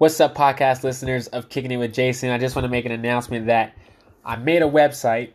[0.00, 2.30] What's up, podcast listeners of Kicking It with Jason?
[2.30, 3.76] I just want to make an announcement that
[4.24, 5.32] I made a website.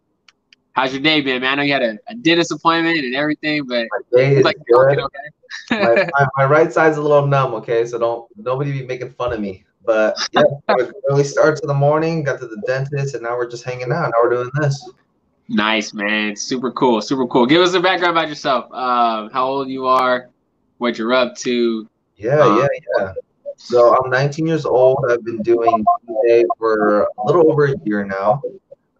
[0.74, 1.52] how's your day been, man?
[1.52, 4.58] I know you had a, a dentist appointment and everything, but My day is like
[4.74, 4.98] good.
[4.98, 5.80] okay.
[5.84, 7.86] my, my, my right side's a little numb, okay?
[7.86, 9.66] So don't nobody be making fun of me.
[9.86, 10.42] But yeah,
[11.12, 14.10] early start to the morning, got to the dentist, and now we're just hanging out.
[14.10, 14.84] Now we're doing this.
[15.52, 16.36] Nice, man.
[16.36, 17.46] Super cool, super cool.
[17.46, 18.72] Give us a background about yourself.
[18.72, 20.30] Um, how old you are,
[20.78, 21.88] what you're up to.
[22.18, 23.14] Yeah, Uh, yeah, yeah.
[23.58, 25.06] So I'm 19 years old.
[25.10, 28.42] I've been doing eBay for a little over a year now.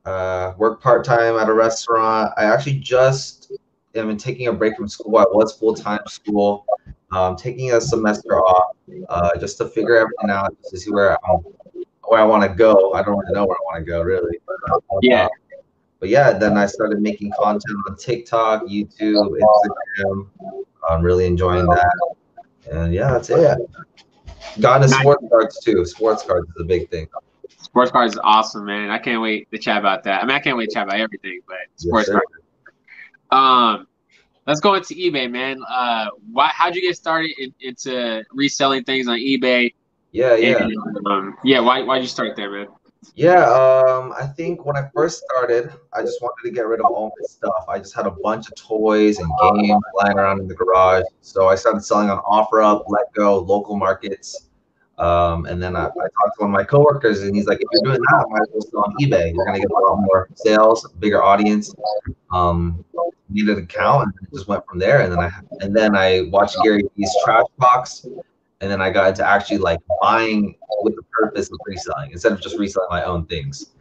[0.06, 2.32] Uh, work part time at a restaurant.
[2.38, 3.52] I actually just
[3.96, 5.18] am been taking a break from school.
[5.18, 6.66] I was full time school.
[7.12, 8.76] Um, taking a semester off
[9.10, 11.44] uh, just to figure everything out, just to see where I'm,
[12.08, 12.94] where I want to go.
[12.94, 14.38] I don't really know where I want to go really.
[15.02, 15.26] Yeah.
[15.26, 15.30] Uh,
[16.02, 20.28] but yeah, then I started making content on TikTok, YouTube, Instagram.
[20.90, 22.16] I'm really enjoying that.
[22.72, 23.60] And yeah, that's it.
[24.60, 25.86] Got into sports cards too.
[25.86, 27.08] Sports cards is a big thing.
[27.60, 28.90] Sports cards is awesome, man.
[28.90, 30.24] I can't wait to chat about that.
[30.24, 32.14] I mean, I can't wait to chat about everything, but sports sir.
[32.14, 32.26] cards.
[33.30, 33.88] Um,
[34.48, 35.60] let's go into eBay, man.
[35.70, 36.48] Uh, why?
[36.48, 39.76] How'd you get started in, into reselling things on eBay?
[40.12, 40.64] Yeah, yeah.
[40.64, 41.60] And, um, yeah.
[41.60, 41.84] Why?
[41.84, 42.68] Why'd you start there, man?
[43.16, 46.86] Yeah, um, I think when I first started, I just wanted to get rid of
[46.86, 47.66] all my stuff.
[47.68, 51.04] I just had a bunch of toys and games lying around in the garage.
[51.22, 54.50] So I started selling on OfferUp, letgo, local markets.
[55.00, 57.68] Um, and then I, I talked to one of my coworkers, and he's like, "If
[57.72, 59.34] you're doing that, might as well sell on eBay.
[59.34, 61.74] You're gonna get a lot more sales, bigger audience."
[62.32, 62.86] Um,
[63.30, 65.02] needed an account, and it just went from there.
[65.02, 65.32] And then I
[65.62, 68.06] and then I watched Gary Vee's Trash Box,
[68.62, 72.42] and then I got into actually like buying with the purpose of reselling instead of
[72.42, 73.72] just reselling my own things.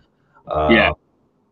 [0.49, 0.91] Uh, Yeah.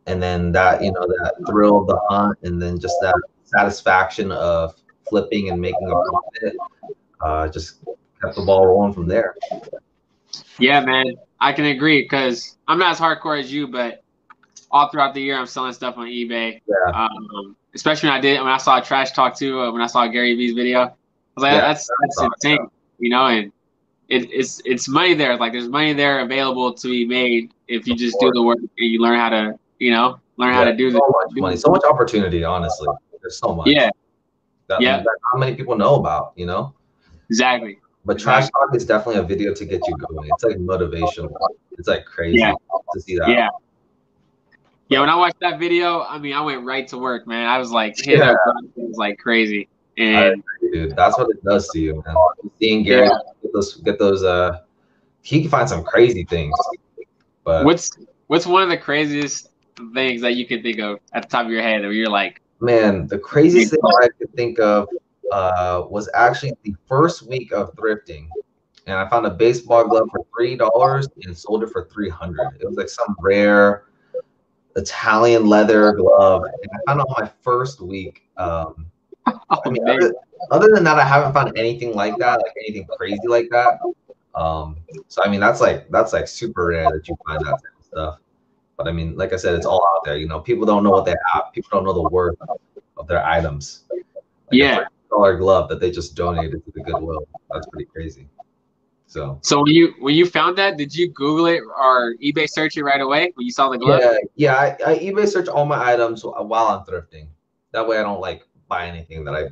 [0.07, 4.33] And then that, you know, that thrill of the hunt, and then just that satisfaction
[4.33, 4.75] of
[5.09, 6.57] flipping and making a profit,
[7.21, 7.85] uh, just
[8.23, 9.35] kept the ball rolling from there.
[10.59, 11.05] Yeah, man.
[11.41, 14.03] I can agree because I'm not as hardcore as you, but
[14.71, 16.61] all throughout the year I'm selling stuff on eBay.
[16.67, 16.93] Yeah.
[16.93, 20.07] Um, especially when I did when I saw Trash Talk too, uh, when I saw
[20.07, 20.85] Gary Vee's video, I
[21.37, 22.33] was like, Yeah, that's that's awesome.
[22.43, 23.27] insane, you know.
[23.27, 23.53] And
[24.09, 25.37] it, it's it's money there.
[25.37, 28.71] Like there's money there available to be made if you just do the work and
[28.77, 31.71] you learn how to, you know, learn how to do so the much money, so
[31.71, 32.45] much opportunity.
[32.45, 32.89] Honestly,
[33.21, 33.69] there's so much.
[33.69, 33.91] Yeah,
[34.69, 34.99] that, Yeah.
[34.99, 36.33] that not many people know about.
[36.37, 36.75] You know.
[37.29, 37.79] exactly.
[38.05, 40.31] But trash talk is definitely a video to get you going.
[40.33, 41.35] It's like motivational.
[41.73, 42.55] It's like crazy Yeah.
[42.95, 43.29] to see that.
[43.29, 43.49] Yeah.
[44.89, 47.47] Yeah, when I watched that video, I mean, I went right to work, man.
[47.47, 48.33] I was like, hitting Yeah.
[48.33, 48.39] up
[48.95, 50.43] like crazy, and
[50.73, 50.97] dude.
[50.97, 52.17] That's what it does to you, man.
[52.59, 53.19] Seeing Gary Yeah.
[53.43, 54.23] get those, get those.
[54.25, 54.61] Uh,
[55.23, 56.57] he can find some crazy things.
[57.45, 57.91] But What's
[58.29, 59.49] what's one of the craziest
[59.95, 62.41] things that you can think of at the top of your head where you're like,
[62.61, 64.89] man, the craziest thing I could think of
[65.33, 68.29] uh, was actually the first week of thrifting,
[68.87, 72.57] and I found a baseball glove for three dollars and sold it for three hundred.
[72.61, 73.85] It was like some rare
[74.77, 78.23] Italian leather glove, and I found on my first week.
[78.37, 78.87] Um,
[79.51, 80.15] oh, I mean, other,
[80.51, 83.79] other than that, I haven't found anything like that, like anything crazy like that.
[84.35, 84.77] Um,
[85.09, 87.85] so I mean, that's like that's like super rare that you find that type of
[87.85, 88.19] stuff.
[88.77, 90.17] But I mean, like I said, it's all out there.
[90.17, 91.53] You know, people don't know what they have.
[91.53, 92.37] People don't know the worth
[92.97, 93.85] of their items.
[93.91, 94.05] Like,
[94.53, 94.85] Yeah.
[95.11, 97.27] dollar glove that they just donated to the Goodwill.
[97.51, 98.29] That's pretty crazy.
[99.09, 102.77] So So when you when you found that, did you Google it or eBay search
[102.77, 104.01] it right away when you saw the glove?
[104.01, 104.55] yeah, yeah.
[104.55, 107.27] I, I eBay search all my items while I'm thrifting.
[107.73, 109.49] That way, I don't like buy anything that I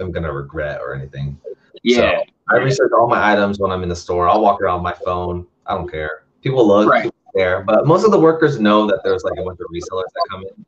[0.00, 1.38] am gonna regret or anything.
[1.82, 2.20] Yeah.
[2.48, 4.28] I research all my items when I'm in the store.
[4.28, 5.46] I'll walk around with my phone.
[5.66, 6.24] I don't care.
[6.42, 7.10] People look, Right.
[7.34, 7.62] there.
[7.62, 10.42] But most of the workers know that there's like a bunch of resellers that come
[10.42, 10.64] in,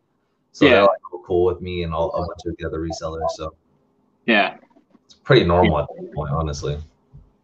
[0.53, 0.71] so Yeah.
[0.73, 3.29] they're like cool with me and all a bunch of the other resellers.
[3.31, 3.55] So
[4.27, 4.57] Yeah.
[5.07, 6.79] it's pretty normal at this point, honestly.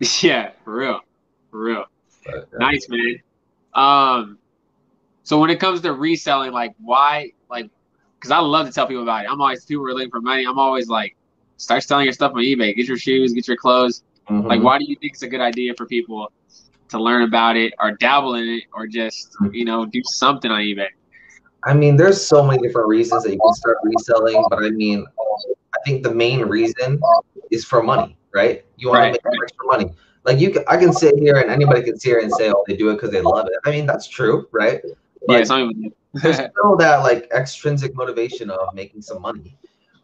[0.23, 1.01] Yeah, for real.
[1.51, 1.85] For real.
[2.25, 2.59] But, yeah.
[2.59, 3.17] Nice, man.
[3.75, 4.39] Um,
[5.25, 7.71] so when it comes to reselling, like why, like,
[8.21, 9.31] because I love to tell people about it.
[9.31, 10.45] I'm always are looking for money.
[10.45, 11.17] I'm always like,
[11.57, 12.77] start selling your stuff on eBay.
[12.77, 14.03] Get your shoes, get your clothes.
[14.29, 14.47] Mhm.
[14.47, 16.31] Like, why do you think it's a good idea for people
[16.91, 20.61] to learn about it or dabble in it or just you know do something on
[20.61, 20.89] eBay?
[21.65, 25.07] I mean, there's so many different reasons that you can start reselling, but I mean,
[25.75, 27.01] I think the main reason
[27.51, 28.65] is for money, right?
[28.77, 29.15] You want Right.
[29.15, 29.91] to make extra money.
[30.25, 32.63] Like you, can, I can sit here and anybody can sit here and say, "Oh,
[32.67, 34.81] they do it because they love it." I mean, that's true, right?
[35.29, 36.21] Yeah, some people do.
[36.23, 39.57] there's still that like extrinsic motivation of making some money,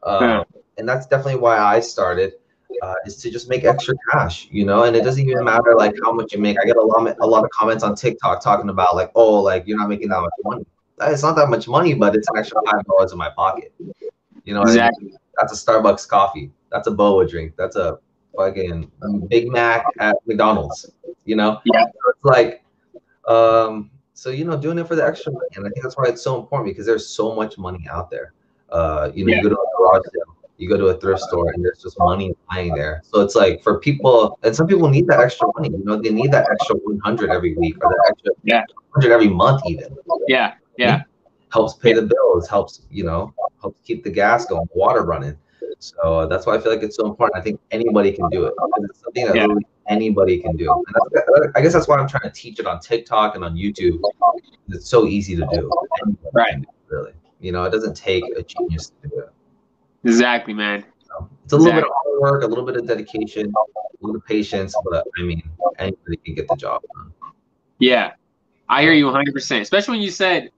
[0.03, 0.43] um, Yeah.
[0.79, 2.35] and that's definitely why I started.
[2.83, 5.95] Uh, is to just make extra cash, you know, and it doesn't even matter like
[6.05, 6.59] how much you make.
[6.61, 9.67] I get a lot, a lot of comments on TikTok talking about like, oh, like
[9.67, 10.67] you're not making that much money.
[11.03, 13.73] It's not that much money, but it's an extra five dollars in my pocket.
[14.45, 14.79] You know, what I mean?
[14.85, 15.15] exactly.
[15.39, 16.51] that's a Starbucks coffee.
[16.71, 17.55] That's a boa drink.
[17.57, 17.99] That's a
[18.37, 18.91] fucking
[19.29, 20.91] Big Mac at McDonald's.
[21.25, 21.85] You know, Yeah.
[21.85, 22.65] So it's like,
[23.29, 26.07] um, so you know, doing it for the extra money, and I think that's why
[26.09, 28.33] it's so important because there's so much money out there.
[28.71, 29.37] Uh, you know, Yeah.
[29.39, 31.99] you go to a garage sale, you go to a thrift store, and there's just
[31.99, 33.03] money lying there.
[33.05, 35.69] So it's like for people, and some people need that extra money.
[35.71, 38.65] You know, they need that extra 100 every week or that extra Yeah.
[38.95, 39.95] 100 every month, even
[40.27, 41.03] Yeah, yeah,
[41.53, 45.37] helps pay the bills, helps you know, helps keep the gas going, water running.
[45.79, 47.39] So that's why I feel like it's so important.
[47.39, 48.55] I think anybody can do it.
[48.79, 49.47] It's something that Yeah.
[49.89, 50.73] anybody can do.
[50.73, 54.01] And I guess that's why I'm trying to teach it on TikTok and on YouTube.
[54.69, 55.71] It's so easy to do.
[56.03, 56.57] Anybody Right.
[56.57, 57.13] do it, really.
[57.41, 59.31] You know, it doesn't take a genius to do it.
[60.05, 60.85] exactly, man.
[61.03, 63.53] So it's a little bit of hard work, a little bit of dedication,
[64.03, 65.43] a little patience, but I mean,
[65.79, 67.13] anybody can get the job done.
[67.79, 68.13] Yeah,
[68.69, 69.35] I hear you 100.
[69.35, 70.51] percent Especially when you said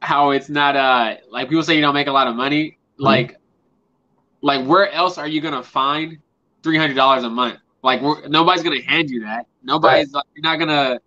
[0.00, 2.78] how it's not uh like people say you don't make a lot of money.
[2.98, 3.36] Like,
[4.42, 6.18] like where else are you gonna find
[6.62, 7.58] three hundred dollars a month?
[7.82, 9.46] Like, nobody's gonna hand you that.
[9.62, 11.00] Nobody's like, you're not gonna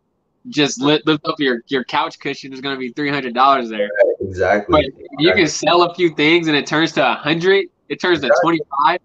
[0.50, 2.52] just lift, lift up your your couch cushion.
[2.52, 3.90] There's gonna be three hundred dollars there.
[4.22, 4.92] Exactly.
[4.94, 7.66] But you can sell a few things and it turns to a hundred.
[7.90, 9.00] It turns to twenty five.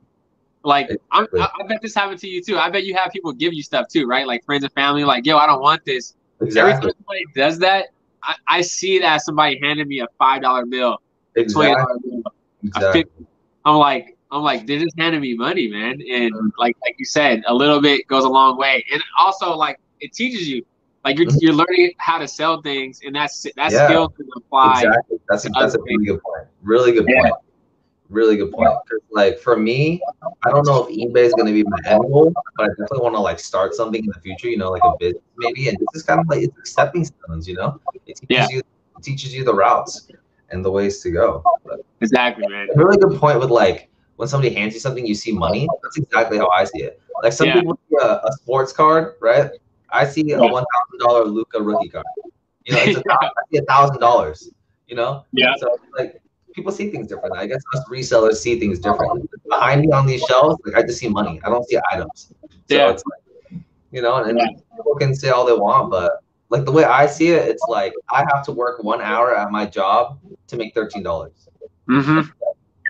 [0.62, 2.58] Like I'm, I, bet this happened to you too.
[2.58, 4.26] I bet you have people give you stuff too, right?
[4.26, 5.04] Like friends and family.
[5.04, 6.14] Like, yo, I don't want this.
[6.40, 6.90] Every Exactly.
[6.92, 7.86] time somebody does that,
[8.22, 10.98] I, I see it as somebody handed me a five dollar bill,
[11.34, 11.74] twenty Exactly.
[11.74, 12.22] dollar bill.
[12.62, 13.02] Exactly.
[13.04, 13.26] 50.
[13.64, 16.00] I'm like, I'm like, they're just handing me money, man.
[16.08, 18.84] And like, like you said, a little bit goes a long way.
[18.92, 20.64] And also, like, it teaches you,
[21.04, 23.70] like, you're, you're learning how to sell things, and that's that.
[23.72, 23.86] Yeah.
[23.86, 24.82] skill can apply.
[24.84, 25.18] Exactly.
[25.28, 26.46] That's a, that's a really good point.
[26.62, 27.22] Really good Yeah.
[27.22, 27.34] point.
[28.08, 28.68] Really good point.
[29.12, 30.02] like for me,
[30.44, 33.14] I don't know if eBay is gonna be my end goal, but I definitely want
[33.14, 34.48] to like start something in the future.
[34.48, 37.46] You know, like a business maybe, and this is kind of like it's stepping stones.
[37.46, 38.48] You know, it teaches Yeah.
[38.50, 40.08] you it teaches you the routes
[40.50, 41.44] and the ways to go.
[41.64, 42.68] But Exactly, man.
[42.74, 43.89] a really good point with like
[44.20, 45.66] when somebody hands you something, you see money.
[45.82, 47.00] That's exactly how I see it.
[47.22, 47.54] Like some Yeah.
[47.54, 49.50] people see a, a sports card, right?
[49.88, 52.04] I see a one thousand dollar Luka rookie card.
[52.66, 54.50] You know, it's a, I see a thousand dollars.
[54.88, 55.54] You know, Yeah.
[55.58, 56.20] so like
[56.54, 57.38] people see things differently.
[57.38, 59.22] I guess us resellers see things differently.
[59.48, 61.40] Behind me on these shelves, like I just see money.
[61.44, 62.34] I don't see items.
[62.68, 62.90] So Yeah.
[62.90, 64.48] it's like, you know, and Yeah.
[64.76, 67.94] people can say all they want, but like the way I see it, it's like
[68.10, 71.48] I have to work one hour at my job to make thirteen dollars.
[71.88, 72.20] Mm-hmm.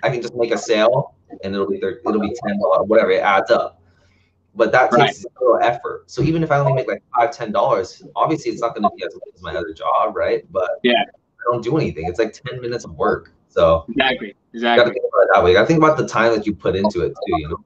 [0.03, 3.21] I can just make a sale and it'll be it'll be ten dollars, whatever it
[3.21, 3.79] adds up.
[4.55, 5.15] But that takes Right.
[5.39, 6.03] zero effort.
[6.11, 8.89] So even if I only make like five, ten dollars, obviously it's not going to
[8.95, 10.45] be as much as my other job, right?
[10.51, 10.93] But Yeah.
[11.03, 12.05] I don't do anything.
[12.07, 13.31] It's like ten minutes of work.
[13.47, 14.27] So Exactly.
[14.27, 14.93] you got to Exactly.
[14.93, 15.51] think about it that way.
[15.51, 17.37] You to think about the time that you put into it too.
[17.39, 17.57] You know,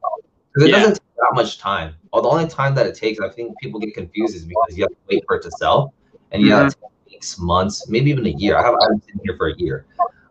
[0.53, 0.79] because it Yeah.
[0.79, 1.95] doesn't take that much time.
[2.13, 4.83] Or the only time that it takes, I think people get confused, is because you
[4.83, 5.93] have to wait for it to sell,
[6.31, 6.63] and you Mm-hmm.
[6.63, 6.77] have to
[7.11, 8.57] weeks, months, maybe even a year.
[8.57, 9.85] I have I've been here for a year.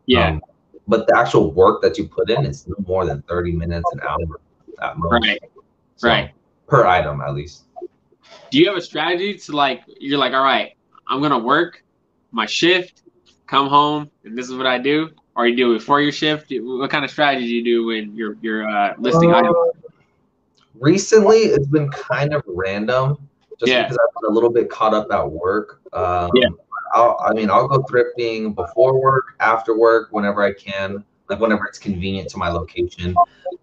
[0.06, 0.28] Yeah.
[0.28, 0.42] Um,
[0.86, 4.00] but the actual work that you put in is no more than 30 minutes, an
[4.00, 4.18] hour
[4.82, 5.12] at most.
[5.12, 5.42] Right.
[5.96, 6.30] So, Right.
[6.66, 7.64] Per item, at least.
[8.50, 9.82] Do you have a strategy to like?
[10.00, 10.72] You're like, all right,
[11.08, 11.82] I'm gonna work
[12.32, 13.02] my shift,
[13.46, 15.10] come home, and this is what I do.
[15.36, 16.46] Or you do it before your shift.
[16.50, 19.56] What kind of strategy do you do when you're you're uh, listing Uh, items?
[20.78, 23.18] Recently, it's been kind of random,
[23.60, 23.82] just Yeah.
[23.82, 25.80] because I've been a little bit caught up at work.
[25.92, 26.48] Um, Yeah.
[26.94, 31.66] I'll, I mean, I'll go thrifting before work, after work, whenever I can, like whenever
[31.66, 33.14] it's convenient to my location.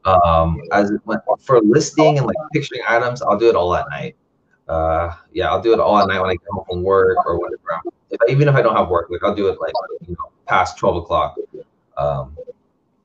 [0.06, 0.92] Um, as
[1.40, 4.16] for listing and like picturing items, I'll do it all at night.
[4.68, 7.40] Uh, yeah, I'll do it all at night when I get home from work or
[7.40, 7.82] whatever.
[8.10, 9.74] If I, even if I don't have work, like I'll do it like
[10.08, 11.38] you know past twelve o'clock,
[11.98, 12.38] um,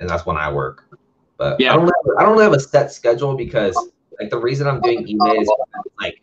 [0.00, 0.84] and that's when I work.
[1.36, 1.72] But Yeah.
[1.72, 3.76] I don't have, I don't have a set schedule because
[4.20, 5.50] like the reason I'm doing eBay is
[6.00, 6.20] like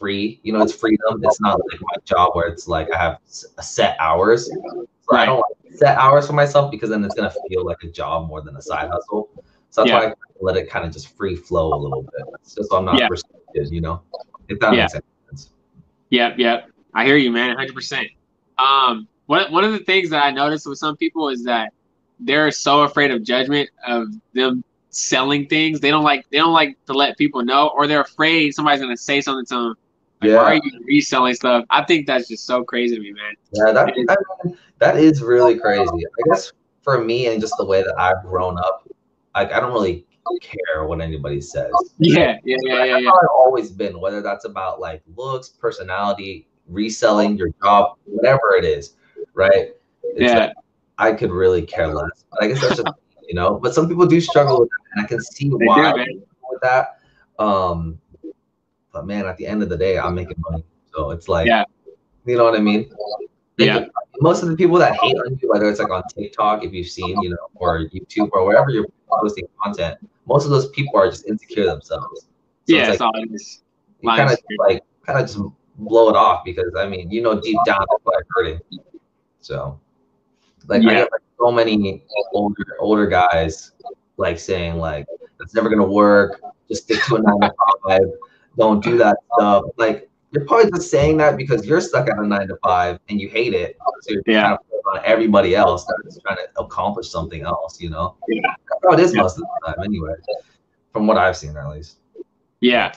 [0.00, 0.40] free.
[0.42, 1.20] You know, it's freedom.
[1.22, 3.18] It's not like my job where it's like I have
[3.58, 4.46] a set hours.
[4.46, 5.22] So right.
[5.22, 8.26] I don't like set hours for myself because then it's gonna feel like a job
[8.26, 9.28] more than a side hustle.
[9.70, 9.98] So that's yeah.
[9.98, 12.22] why I let it kind of just free flow a little bit.
[12.40, 13.06] It's just so I'm not yeah.
[13.08, 14.02] restricted, you know.
[14.48, 14.82] If that yeah.
[14.82, 15.50] makes sense.
[16.08, 16.70] Yep, yep.
[16.92, 17.74] I hear you, man, 100.
[17.74, 18.08] percent
[18.58, 21.72] Um, one one of the things that I noticed with some people is that
[22.18, 25.80] they're so afraid of judgment of them selling things.
[25.80, 28.96] They don't like they don't like to let people know, or they're afraid somebody's gonna
[28.96, 29.74] say something to them.
[30.20, 30.36] Like, yeah.
[30.36, 31.64] Why are you reselling stuff?
[31.70, 33.34] I think that's just so crazy to me, man.
[33.52, 35.88] Yeah, that, that, that is really crazy.
[35.88, 38.88] I guess for me and just the way that I've grown up,
[39.34, 40.06] like I don't really
[40.42, 41.70] care what anybody says.
[41.98, 42.98] Yeah, yeah, yeah, yeah.
[42.98, 43.08] yeah.
[43.08, 48.94] I've always been, whether that's about like looks, personality, reselling your job, whatever it is,
[49.34, 49.70] right?
[50.02, 50.38] It's yeah.
[50.38, 50.52] Like,
[50.98, 52.24] I could really care less.
[52.30, 52.88] But I guess that's just
[53.26, 53.58] you know.
[53.58, 56.60] But some people do struggle with that, and I can see they why do, with
[56.62, 56.98] that.
[57.38, 57.99] Um,
[58.92, 61.64] but man, at the end of the day, I'm making money, so it's like, yeah.
[62.24, 62.90] you know what I mean?
[63.58, 63.86] yeah.
[64.20, 66.88] Most of the people that hate on you, whether it's like on TikTok, if you've
[66.88, 71.10] seen, you know, or YouTube or wherever you're posting content, most of those people are
[71.10, 72.28] just insecure themselves.
[72.68, 73.62] So yeah, it's like, it's
[74.00, 75.38] you kind of like kind of just
[75.76, 78.60] blow it off because I mean, you know, deep down that's like hurting.
[79.40, 79.80] So,
[80.66, 80.90] like, yeah.
[80.90, 83.72] I get like so many older older guys
[84.18, 85.06] like saying like
[85.38, 86.40] that's never gonna work.
[86.68, 88.00] Just stick to a nine to five.
[88.58, 89.64] Don't do that stuff.
[89.76, 93.20] Like you're probably just saying that because you're stuck at a nine to five and
[93.20, 93.76] you hate it.
[94.02, 94.56] So you're yeah.
[94.92, 98.16] on everybody else that's trying to accomplish something else, you know?
[98.28, 98.42] Yeah.
[98.68, 99.22] That's how it is yeah.
[99.22, 100.14] most of the time anyway.
[100.92, 101.98] From what I've seen at least.
[102.60, 102.92] Yeah.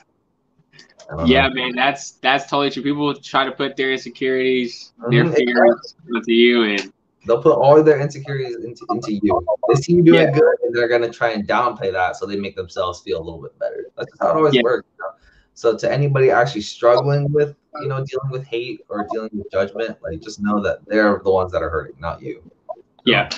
[1.25, 1.55] Yeah, know.
[1.55, 2.81] man, that's that's totally true.
[2.81, 5.12] People try to put their insecurities, mm-hmm.
[5.12, 6.93] their fears into you and
[7.25, 9.45] they'll put all their insecurities into, into you.
[9.67, 10.31] They see you doing yeah.
[10.31, 13.41] good and they're gonna try and downplay that so they make themselves feel a little
[13.41, 13.88] bit better.
[13.98, 14.62] That's how it always yeah.
[14.63, 14.88] works.
[14.98, 15.12] You know?
[15.55, 19.98] So to anybody actually struggling with, you know, dealing with hate or dealing with judgment,
[20.01, 22.41] like just know that they're the ones that are hurting, not you.
[23.05, 23.29] Yeah.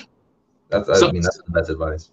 [0.69, 2.11] That's I so, mean that's the best advice.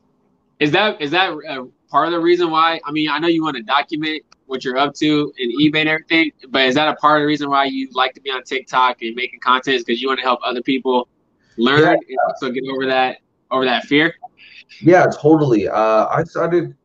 [0.59, 2.80] Is that is that uh, part of the reason why?
[2.85, 5.88] I mean, I know you want to document what you're up to in eBay and
[5.88, 8.42] everything, but is that a part of the reason why you like to be on
[8.42, 9.85] TikTok and making content?
[9.85, 11.09] because you want to help other people
[11.56, 11.92] learn yeah.
[11.92, 13.18] and also get over that
[13.50, 14.14] over that fear?
[14.80, 15.68] Yeah, totally.
[15.68, 16.76] Uh, I started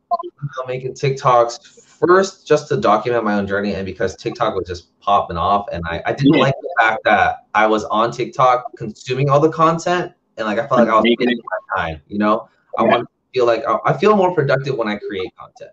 [0.66, 5.36] making TikToks first just to document my own journey and because TikTok was just popping
[5.36, 6.42] off and I, I didn't yeah.
[6.42, 10.66] like the fact that I was on TikTok consuming all the content and like I
[10.66, 11.40] felt like I was wasting
[11.76, 12.48] my time, you know?
[12.78, 15.72] I want to feel like I feel more productive when I create content.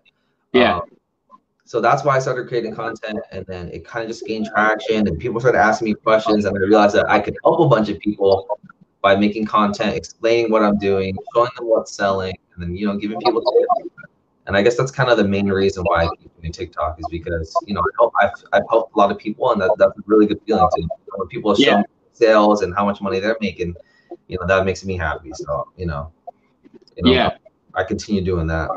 [0.52, 0.78] Yeah.
[0.78, 0.82] Um,
[1.64, 5.06] so that's why I started creating content and then it kind of just gained traction
[5.06, 7.88] and people started asking me questions and I realized that I could help a bunch
[7.88, 8.48] of people
[9.02, 12.96] by making content, explaining what I'm doing, showing them what's selling, and then you know,
[12.96, 13.92] giving people tips
[14.46, 17.06] and I guess that's kind of the main reason why I keep doing TikTok is
[17.10, 19.98] because you know I help, I've, I've helped a lot of people, and that, that's
[19.98, 21.82] a really good feeling to when people show yeah.
[22.12, 23.74] sales and how much money they're making.
[24.28, 25.30] You know that makes me happy.
[25.34, 26.12] So you know,
[26.96, 27.36] you know yeah,
[27.74, 28.70] I continue doing that.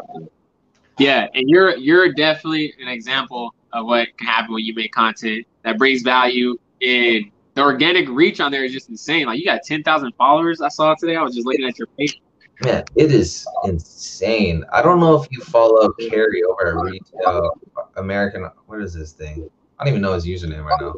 [0.97, 5.45] Yeah, and you're you're definitely an example of what can happen when you make content
[5.63, 6.57] that brings value.
[6.81, 9.27] And the organic reach on there is just insane.
[9.27, 10.61] Like you got ten thousand followers.
[10.61, 11.15] I saw today.
[11.15, 12.19] I was just looking at your page.
[12.62, 14.66] Man, it is insane.
[14.74, 17.51] I don't know if you follow Carrie over at Retail
[17.96, 18.50] American.
[18.66, 19.50] What is this thing?
[19.78, 20.94] I don't even know his username right now.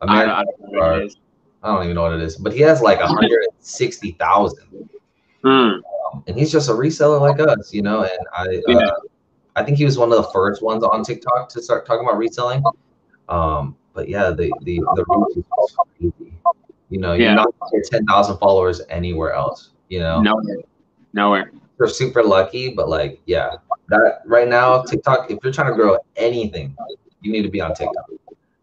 [0.00, 1.16] American I, don't,
[1.62, 4.88] I don't even know what it is, but he has like 160,000.
[5.44, 5.48] Mm.
[5.48, 8.02] Um, and he's just a reseller like us, you know.
[8.02, 8.90] And I, uh.
[9.54, 12.18] I think he was one of the first ones on TikTok to start talking about
[12.18, 12.62] reselling.
[13.28, 16.32] Um, but yeah, the the the reach is crazy.
[16.90, 17.54] You know, you're not
[17.90, 19.70] 10,000 followers anywhere else.
[19.88, 20.58] You know, nowhere
[21.12, 21.52] nowhere.
[21.78, 23.56] We're super lucky, but like, yeah,
[23.88, 26.76] that right now, TikTok, if you're trying to grow anything,
[27.20, 28.10] you need to be on TikTok.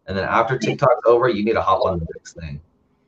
[0.06, 2.60] And then after TikTok's over, you need to hop on the next thing.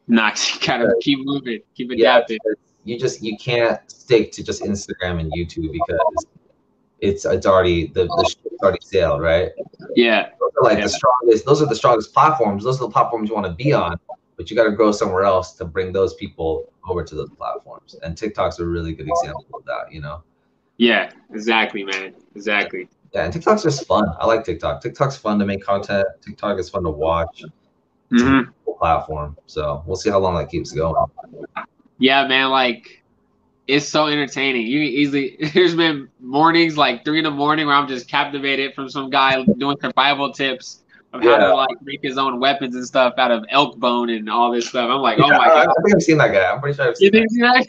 [0.09, 0.59] Nice.
[0.67, 2.39] Gotta keep moving, keep adapting.
[2.45, 2.53] Yeah,
[2.85, 6.27] you just you can't stick to just Instagram and YouTube because
[7.01, 9.51] it's it's already the the ship's already sailed, right?
[9.95, 10.31] Yeah.
[10.41, 10.85] Those are like yeah.
[10.85, 11.47] the strongest.
[11.47, 12.65] Those are the strongest platforms.
[12.65, 13.99] Those are the platforms you want to be on
[14.43, 17.97] but you got to grow somewhere else to bring those people over to those platforms.
[18.03, 20.23] And TikTok's a really good example of that, you know?
[20.77, 22.15] Yeah, exactly, man.
[22.35, 22.89] Exactly.
[23.13, 24.05] Yeah, and TikTok's just fun.
[24.19, 24.81] I like TikTok.
[24.81, 26.07] TikTok's fun to make content.
[26.23, 27.45] TikTok is fun to watch.
[28.11, 28.51] Mm-hmm.
[28.79, 29.37] Platform.
[29.47, 30.95] So we'll see how long that keeps going.
[31.99, 32.51] Yeah, man.
[32.51, 33.03] Like,
[33.69, 34.67] it's so entertaining.
[34.67, 38.89] You easily there's been mornings like three in the morning where I'm just captivated from
[38.89, 40.83] some guy doing survival tips
[41.13, 44.31] of how to like make his own weapons and stuff out of elk bone and
[44.31, 44.91] all this stuff.
[44.91, 45.69] I'm like, oh my god!
[45.69, 46.51] I think I've seen that guy.
[46.51, 47.07] I'm pretty sure I've seen.
[47.07, 47.67] You think that?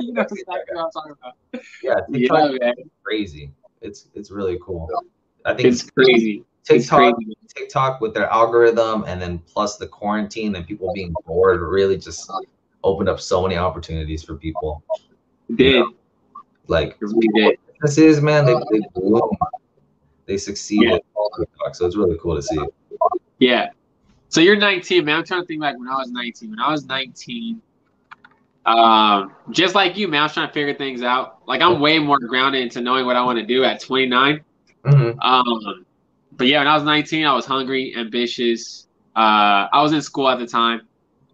[0.00, 1.36] you know exactly what I'm talking about.
[1.82, 2.74] Yeah, yeah, man.
[3.02, 3.52] crazy.
[3.80, 4.88] It's it's really cool.
[5.44, 6.44] I think it's crazy.
[6.64, 7.14] TikTok,
[7.56, 12.30] TikTok with their algorithm, and then plus the quarantine and people being bored, really just
[12.84, 14.82] opened up so many opportunities for people.
[15.48, 15.74] It did.
[15.74, 15.92] You know?
[16.66, 16.98] Like
[17.34, 17.58] did.
[17.82, 19.30] this is man, they they bloom.
[20.26, 21.02] They succeeded.
[21.38, 21.72] Yeah.
[21.72, 22.60] So it's really cool to see.
[23.40, 23.70] Yeah.
[24.28, 25.18] So you're 19, man.
[25.18, 26.50] I'm trying to think like when I was 19.
[26.50, 27.60] When I was 19,
[28.66, 31.38] um, just like you, man, I was trying to figure things out.
[31.48, 34.40] Like I'm way more grounded into knowing what I want to do at 29.
[34.84, 35.18] Mm-hmm.
[35.20, 35.86] Um,
[36.32, 38.86] but yeah, when I was 19, I was hungry, ambitious.
[39.16, 40.82] Uh, I was in school at the time.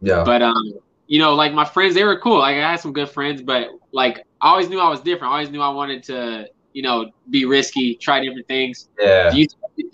[0.01, 0.25] Yeah.
[0.25, 2.39] But um, you know, like my friends, they were cool.
[2.39, 5.33] Like I had some good friends, but like I always knew I was different.
[5.33, 8.91] I always knew I wanted to, you know, be risky, try different things.
[8.99, 9.33] Yeah.
[9.33, 9.47] You,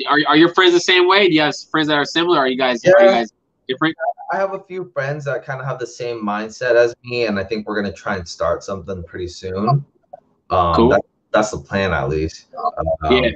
[0.09, 1.29] are are your friends the same way?
[1.29, 2.39] Do you have friends that are similar?
[2.39, 2.93] Are you guys yeah.
[2.99, 3.33] are you guys
[3.69, 3.95] different?
[4.33, 7.39] I have a few friends that kind of have the same mindset as me, and
[7.39, 9.85] I think we're gonna try and start something pretty soon.
[10.51, 10.89] Um, cool.
[10.89, 12.49] That, that's the plan, at least.
[12.59, 13.31] Um, yeah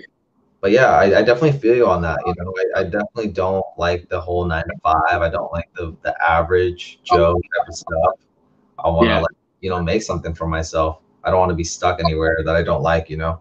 [0.66, 2.18] but yeah, I, I, definitely feel you on that.
[2.26, 5.22] You know, I, I, definitely don't like the whole nine to five.
[5.22, 8.14] I don't like the the average Joe type of stuff.
[8.84, 9.20] I want to yeah.
[9.20, 11.02] like you know make something for myself.
[11.26, 13.11] I don't want to be stuck anywhere that I don't like.
[13.11, 13.40] You know.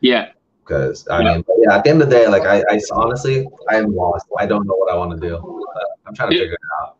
[0.00, 0.32] Yeah.
[0.64, 1.34] Because I yeah.
[1.36, 1.76] mean, yeah.
[1.76, 4.26] At the end of the day, like I, I honestly, I am lost.
[4.38, 5.64] I don't know what I want to do.
[6.06, 6.96] I'm trying to figure it out.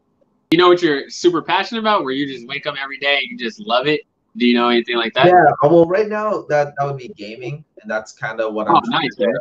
[0.50, 2.04] You know what you're super passionate about?
[2.04, 4.02] Where you just wake up every day and you just love it.
[4.36, 5.26] Do you know anything like that?
[5.26, 5.44] Yeah.
[5.62, 8.76] Well, right now that that would be gaming and that's kind of what I'm.
[8.76, 9.34] Oh, nice, man.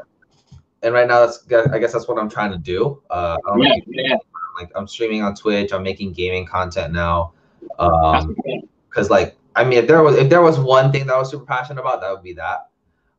[0.84, 3.02] And right now, that's I guess that's what I'm trying to do.
[3.10, 4.16] Uh, yeah, yeah.
[4.60, 5.72] Like I'm streaming on Twitch.
[5.74, 7.34] I'm making gaming content now.
[7.80, 8.36] Um,
[8.90, 11.30] because like I mean, if there was if there was one thing that I was
[11.30, 12.70] super passionate about, that would be that.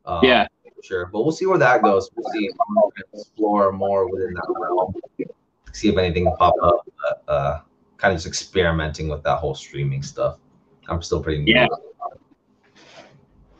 [0.04, 0.46] Um, yeah.
[0.82, 2.10] Sure, but we'll see where that goes.
[2.14, 2.46] We'll see.
[2.46, 4.94] I'm gonna explore more within that realm.
[5.72, 6.86] See if anything pop up.
[7.26, 7.60] Uh,
[7.96, 10.38] kind of just experimenting with that whole streaming stuff.
[10.88, 11.54] I'm still pretty new.
[11.54, 11.68] Yeah.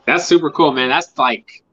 [0.06, 0.90] That's super cool, man.
[0.90, 1.64] That's like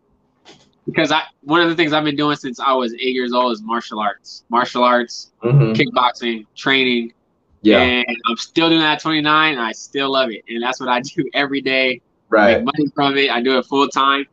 [0.85, 3.51] because I one of the things I've been doing since I was eight years old
[3.51, 5.73] is martial arts, martial arts, mm-hmm.
[5.73, 7.13] kickboxing, training.
[7.61, 9.57] Yeah, and I'm still doing that at 29.
[9.57, 12.01] I still love it, and that's what I do every day.
[12.29, 13.29] Right, make money from it.
[13.29, 14.25] I do it full time,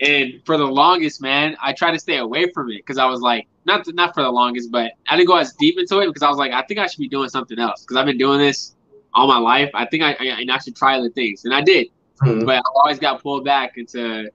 [0.00, 3.20] and for the longest, man, I try to stay away from it because I was
[3.20, 6.22] like, not not for the longest, but I didn't go as deep into it because
[6.22, 8.38] I was like, I think I should be doing something else because I've been doing
[8.38, 8.74] this
[9.12, 9.70] all my life.
[9.74, 11.88] I think I, I, I should try other things, and I did.
[12.22, 12.46] Mm-hmm.
[12.46, 14.30] But I always got pulled back into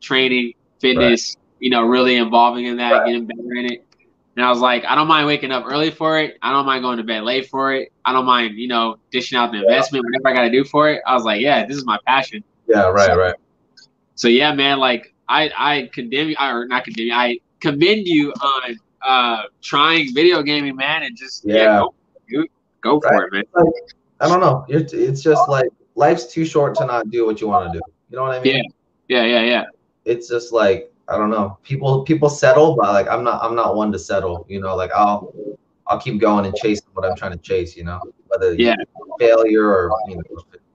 [0.00, 1.44] training, fitness, right.
[1.60, 3.06] you know, really involving in that, right.
[3.06, 3.86] getting better in it.
[4.36, 6.38] And I was like, I don't mind waking up early for it.
[6.42, 7.92] I don't mind going to bed late for it.
[8.04, 9.64] I don't mind, you know, dishing out the yeah.
[9.64, 11.02] investment, whatever I got to do for it.
[11.06, 12.42] I was like, yeah, this is my passion.
[12.66, 13.34] Yeah, right, so, right.
[14.16, 18.32] So yeah, man, like I I condemn you, or not condemn you, I commend you
[18.32, 21.84] on uh trying video gaming, man, and just yeah,
[22.30, 22.44] yeah go,
[22.80, 23.14] go right.
[23.14, 23.44] for it, man.
[23.54, 23.66] Like,
[24.20, 24.64] I don't know.
[24.68, 27.82] It's just like life's too short to not do what you want to do.
[28.10, 28.64] You know what I mean?
[29.08, 29.64] Yeah, yeah, yeah, yeah.
[30.04, 31.58] It's just like I don't know.
[31.62, 34.46] People people settle, but like I'm not I'm not one to settle.
[34.48, 35.34] You know, like I'll
[35.86, 37.76] I'll keep going and chasing what I'm trying to chase.
[37.76, 38.74] You know, whether yeah
[39.18, 40.22] failure or you know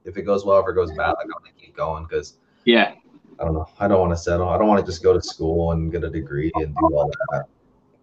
[0.06, 2.94] if it goes well, if it goes bad, like I'm gonna keep going because yeah.
[3.40, 3.68] I don't know.
[3.80, 4.50] I don't want to settle.
[4.50, 7.10] I don't want to just go to school and get a degree and do all
[7.32, 7.46] that.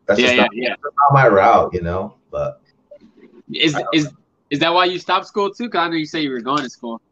[0.06, 0.68] That's yeah, just yeah, not, yeah.
[0.70, 2.16] not my route, you know.
[2.30, 2.62] But
[3.52, 4.10] is is
[4.50, 5.68] is that why you stopped school too?
[5.68, 7.02] Cause I know you say you were going to school.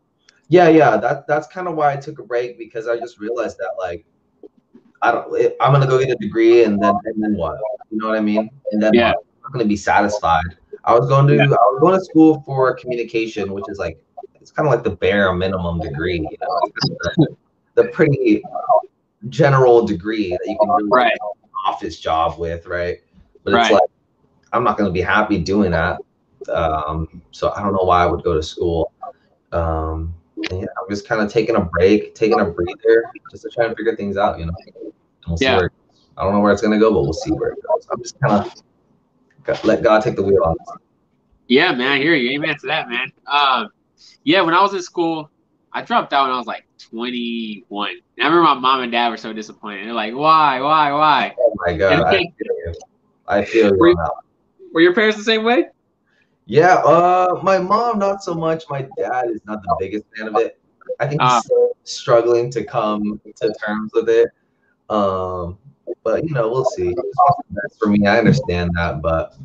[0.49, 0.97] Yeah, yeah.
[0.97, 4.07] That that's kind of why I took a break because I just realized that like
[5.05, 5.55] I don't.
[5.61, 7.59] I'm gonna go get a degree and then and then what?
[7.91, 8.51] You know what I mean?
[8.73, 9.09] And then yeah.
[9.09, 10.57] I'm not gonna be satisfied.
[10.85, 11.45] I was going to yeah.
[11.45, 14.03] I was going to school for communication, which is like
[14.41, 16.17] it's kind of like the bare minimum degree.
[16.19, 16.61] You know,
[17.17, 17.37] the,
[17.75, 18.43] the, pretty
[19.29, 21.17] general degree that you can do right.
[21.67, 22.99] office job with, right?
[23.43, 23.63] But right.
[23.65, 23.91] it's like
[24.53, 26.01] I'm not gonna be happy doing that.
[26.49, 28.93] Um, so I don't know why I would go to school.
[29.53, 30.15] Um,
[30.51, 33.77] yeah, I'm just kind of taking a break, taking a breather, just to try and
[33.77, 34.39] figure things out.
[34.39, 34.93] You know,
[35.27, 35.57] we'll yeah.
[35.57, 35.71] Where,
[36.17, 37.87] I don't know where it's gonna go, but we'll see where it goes.
[37.91, 38.45] I'm just kind
[39.49, 40.57] of let God take the wheel on.
[41.49, 42.31] Yeah, man, I hear you.
[42.39, 43.13] Amen to that, man.
[43.27, 43.69] Um,
[44.23, 45.31] yeah, when I was in school,
[45.73, 47.91] I dropped out when I was like 21.
[47.91, 49.87] I remember my mom and dad were so disappointed.
[49.87, 52.75] They're like, "Why, why, why?" Oh my god, I feel you.
[53.27, 53.95] I feel you were,
[54.73, 55.67] were your parents the same way?
[56.47, 58.65] Yeah, uh, my mom not so much.
[58.69, 60.59] My dad is not the biggest fan of it.
[61.01, 64.29] I think he's uh, struggling to come to terms with it.
[64.91, 65.59] Um,
[66.03, 66.95] but you know, we'll see.
[67.79, 68.07] for me.
[68.07, 69.37] I understand that, but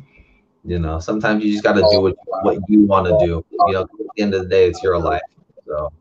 [0.64, 3.44] you know, sometimes you just got to do what what you want to do.
[3.50, 5.22] You know, at the end of the day, it's your life.
[5.66, 5.92] So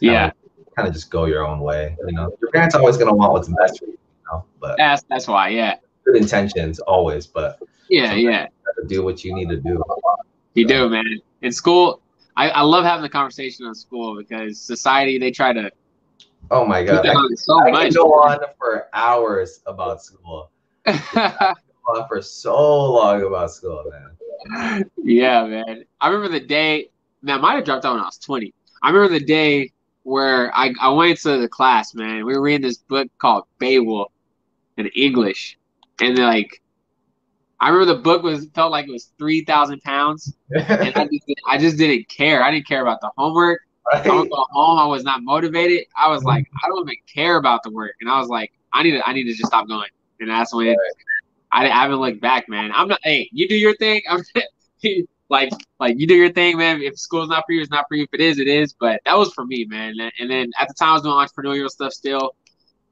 [0.00, 0.30] yeah,
[0.76, 1.96] kind of just go your own way.
[2.06, 3.92] You know, your parents always gonna want what's best for you.
[3.92, 3.98] You
[4.32, 5.48] know, but that's that's why.
[5.48, 8.46] Yeah, good intentions always, but yeah, yeah,
[8.86, 9.82] do what you need to do.
[10.54, 11.04] You do, man.
[11.42, 12.00] In school,
[12.36, 15.70] I, I love having the conversation on school because society they try to.
[16.50, 17.06] Oh my god!
[17.06, 17.82] I, so I much.
[17.82, 20.50] can go on for hours about school.
[20.86, 24.90] on for so long about school, man.
[25.02, 25.84] yeah, man.
[26.00, 26.90] I remember the day.
[27.22, 28.52] Man, I might have dropped out when I was twenty.
[28.82, 32.24] I remember the day where I, I went to the class, man.
[32.24, 34.10] We were reading this book called Beowulf
[34.76, 35.58] in English,
[36.00, 36.62] and like,
[37.60, 41.24] I remember the book was felt like it was three thousand pounds, and I just,
[41.46, 42.42] I just didn't care.
[42.42, 43.60] I didn't care about the homework.
[43.92, 44.04] Right.
[44.04, 44.78] Go home.
[44.78, 45.86] I was not motivated.
[45.96, 48.82] I was like, I don't even care about the work, and I was like, I
[48.82, 49.88] need to, I need to just stop going.
[50.20, 50.76] And that's when right.
[51.52, 52.70] I, I haven't looked back, man.
[52.74, 53.00] I'm not.
[53.02, 54.02] Hey, you do your thing.
[54.08, 54.22] I'm
[55.28, 56.82] like, like you do your thing, man.
[56.82, 58.04] If school's not for you, it's not for you.
[58.04, 58.72] If it is, it is.
[58.72, 59.94] But that was for me, man.
[60.18, 62.34] And then at the time, I was doing entrepreneurial stuff still.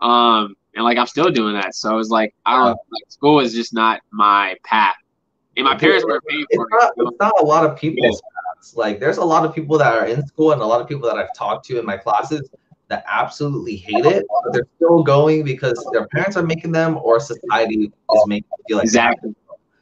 [0.01, 1.75] Um, and like I'm still doing that.
[1.75, 4.97] So it was like I don't like school is just not my path.
[5.57, 6.99] And my parents were paying for it's it.
[6.99, 8.23] Not, it's not a lot of people's
[8.59, 8.77] paths.
[8.77, 11.09] Like there's a lot of people that are in school and a lot of people
[11.09, 12.49] that I've talked to in my classes
[12.89, 17.21] that absolutely hate it, but they're still going because their parents are making them or
[17.21, 19.35] society is making them feel like exactly.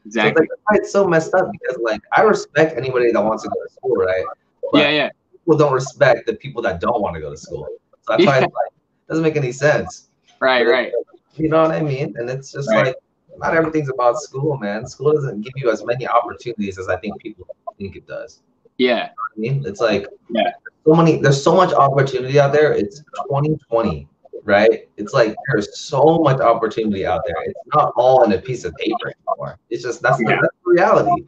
[0.05, 0.47] Exactly.
[0.47, 3.49] So it's, like, it's so messed up because like I respect anybody that wants to
[3.49, 4.25] go to school, right?
[4.73, 5.11] But yeah, yeah.
[5.33, 7.69] People don't respect the people that don't want to go to school.
[8.03, 8.29] So that's yeah.
[8.29, 8.73] why it's like
[9.09, 10.09] doesn't make any sense.
[10.41, 10.93] Right, but, right.
[11.35, 12.15] You know what I mean?
[12.17, 12.87] And it's just right.
[12.87, 12.97] like
[13.39, 14.87] not everything's about school, man.
[14.87, 17.47] School doesn't give you as many opportunities as I think people
[17.79, 18.43] think it does.
[18.79, 19.11] Yeah.
[19.37, 20.53] You know I mean, it's like yeah.
[20.87, 21.19] so many.
[21.21, 22.73] There's so much opportunity out there.
[22.73, 24.09] It's 2020,
[24.45, 24.89] right?
[24.97, 27.37] It's like there's so much opportunity out there.
[27.45, 29.59] It's not all in a piece of paper anymore.
[29.71, 30.37] It's just that's, yeah.
[30.37, 31.25] the, that's the reality.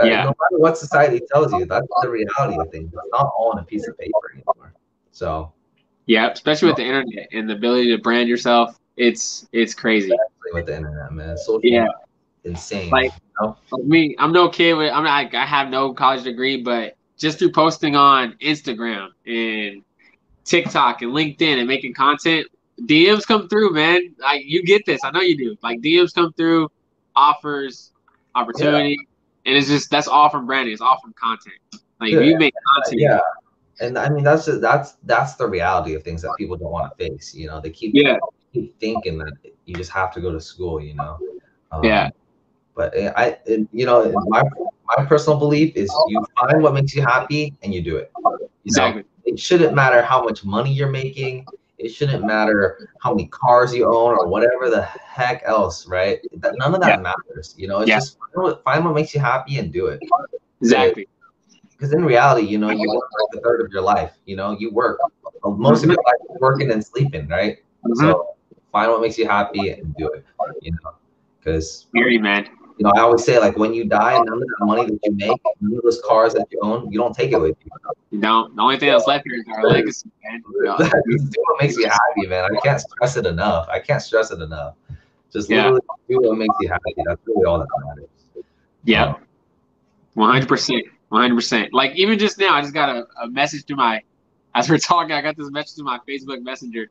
[0.00, 0.24] Uh, yeah.
[0.24, 2.92] No matter what society tells you, that's the reality of things.
[2.92, 4.72] It's not all in a piece of paper anymore.
[5.12, 5.52] So.
[6.06, 10.12] Yeah, especially with the internet and the ability to brand yourself, it's it's crazy.
[10.52, 11.86] With the internet, man, social yeah,
[12.44, 12.90] insane.
[12.90, 13.56] Like, know?
[13.70, 14.92] like me, I'm no kid with.
[14.92, 15.34] I'm not.
[15.34, 19.82] I have no college degree, but just through posting on Instagram and
[20.44, 22.46] TikTok and LinkedIn and making content,
[22.82, 24.14] DMs come through, man.
[24.18, 25.00] Like you get this.
[25.04, 25.56] I know you do.
[25.62, 26.70] Like DMs come through,
[27.14, 27.92] offers,
[28.34, 29.50] opportunity, yeah.
[29.50, 30.72] and it's just that's all from branding.
[30.72, 31.56] It's all from content.
[32.00, 32.20] Like yeah.
[32.20, 33.00] you make content.
[33.00, 33.20] Yeah.
[33.80, 36.90] And I mean that's just, that's that's the reality of things that people don't want
[36.90, 37.34] to face.
[37.34, 38.18] You know, they keep yeah.
[38.52, 39.32] keep thinking that
[39.64, 40.80] you just have to go to school.
[40.80, 41.18] You know.
[41.72, 42.10] Um, yeah.
[42.74, 44.42] But eh, I, eh, you know, my
[44.96, 46.06] my personal belief is oh.
[46.08, 48.10] you find what makes you happy and you do it.
[48.24, 49.02] You exactly.
[49.02, 49.08] Know?
[49.24, 51.46] It shouldn't matter how much money you're making.
[51.78, 56.20] It shouldn't matter how many cars you own or whatever the heck else, right?
[56.38, 57.14] That, none of that yeah.
[57.28, 57.54] matters.
[57.56, 57.96] You know, it's yeah.
[57.96, 60.00] just find what, find what, makes you happy and do it.
[60.60, 61.08] Exactly.
[61.70, 64.12] Because in reality, you know, you work like a third of your life.
[64.24, 64.98] You know, you work
[65.44, 67.58] uh, most of your life working and sleeping, right?
[67.84, 68.00] Mm-hmm.
[68.00, 68.34] So
[68.70, 70.24] find what makes you happy and do it.
[70.62, 70.94] You know,
[71.38, 74.86] because man you know, I always say like when you die, none of the money
[74.86, 77.56] that you make, none of those cars that you own, you don't take it with
[77.64, 77.70] you.
[78.10, 78.54] You don't.
[78.56, 80.42] The only thing that's left here is our legacy, man.
[80.78, 82.44] That's what makes you happy, man.
[82.44, 83.68] I can't stress it enough.
[83.68, 84.74] I can't stress it enough.
[85.32, 85.64] Just yeah.
[85.64, 86.94] literally do what makes you happy.
[87.04, 88.08] That's really all that matters.
[88.84, 89.14] Yeah.
[90.14, 90.84] One hundred percent.
[91.08, 91.72] One hundred percent.
[91.72, 94.02] Like even just now, I just got a, a message to my
[94.54, 96.90] as we're talking, I got this message to my Facebook Messenger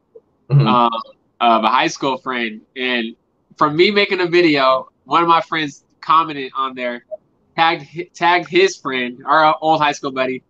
[0.50, 0.68] mm-hmm.
[0.68, 0.92] um,
[1.40, 3.16] of a high school friend, and
[3.58, 7.06] from me making a video, one of my friends commented on there,
[7.56, 10.44] tagged tagged his friend, our old high school buddy,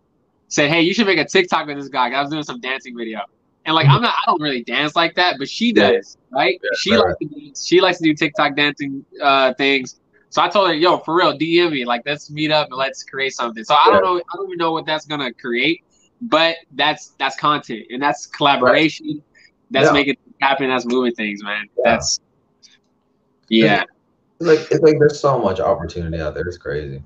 [0.48, 2.96] said, "Hey, you should make a TikTok with this guy." I was doing some dancing
[2.96, 3.20] video,
[3.64, 6.60] and like I'm not, I don't really dance like that, but she does, right?
[6.62, 10.00] Yeah, she likes to do, she likes to do TikTok dancing uh, things.
[10.30, 11.84] So I told her, "Yo, for real, DM me.
[11.84, 14.58] Like, let's meet up and let's create something." So I don't know, I don't even
[14.58, 15.84] know what that's gonna create,
[16.20, 19.06] but that's that's content and that's collaboration.
[19.06, 19.22] Right.
[19.70, 19.92] That's yeah.
[19.92, 20.68] making happen.
[20.68, 21.68] That's moving things, man.
[21.82, 22.20] That's
[23.48, 23.84] yeah.
[24.44, 26.46] Like it's like there's so much opportunity out there.
[26.46, 27.02] It's crazy.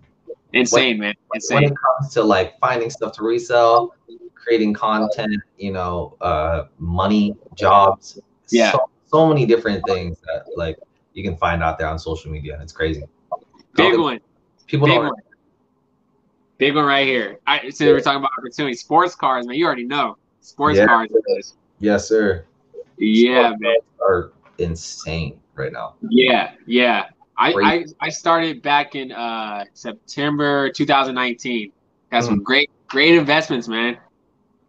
[0.52, 1.14] Insane, when, man.
[1.34, 1.54] Insane.
[1.56, 3.94] When it comes to like finding stuff to resell,
[4.34, 8.18] creating content, you know, uh, money, jobs.
[8.50, 8.72] Yeah.
[8.72, 10.78] So, so many different things that like
[11.12, 13.02] you can find out there on social media, and it's crazy.
[13.74, 14.20] Big one.
[14.66, 14.98] People Big.
[14.98, 15.12] One.
[16.58, 17.38] Big one right here.
[17.46, 17.92] I so yeah.
[17.92, 18.74] we're talking about opportunity.
[18.74, 19.56] Sports cars, man.
[19.56, 20.16] You already know.
[20.40, 20.86] Sports yeah.
[20.86, 21.08] cars.
[21.78, 22.44] Yes, sir.
[22.96, 23.76] Yeah, Sports man.
[24.00, 25.94] Are insane right now.
[26.08, 27.06] Yeah, yeah.
[27.38, 31.72] I, I, I started back in uh, September 2019.
[32.10, 32.42] Got some mm.
[32.42, 33.98] great great investments, man.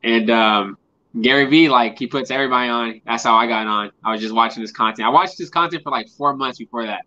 [0.04, 0.78] And um,
[1.22, 3.02] Gary Vee, like he puts everybody on.
[3.06, 3.92] That's how I got on.
[4.04, 5.08] I was just watching this content.
[5.08, 7.06] I watched this content for like four months before that,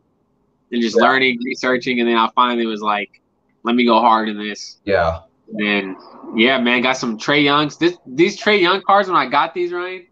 [0.73, 1.05] and just yeah.
[1.05, 3.21] learning, researching, and then I finally was like,
[3.63, 5.21] "Let me go hard in this." Yeah.
[5.59, 5.97] And
[6.35, 7.77] yeah, man, got some Trae Youngs.
[7.77, 10.07] This these Trae Young cards when I got these, Ryan,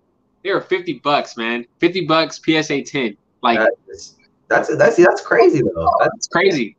[0.45, 1.67] they were fifty bucks, man.
[1.79, 3.17] Fifty bucks PSA ten.
[3.43, 3.59] Like
[4.51, 5.89] that's that's that's, crazy though.
[5.89, 6.77] Oh, that's crazy.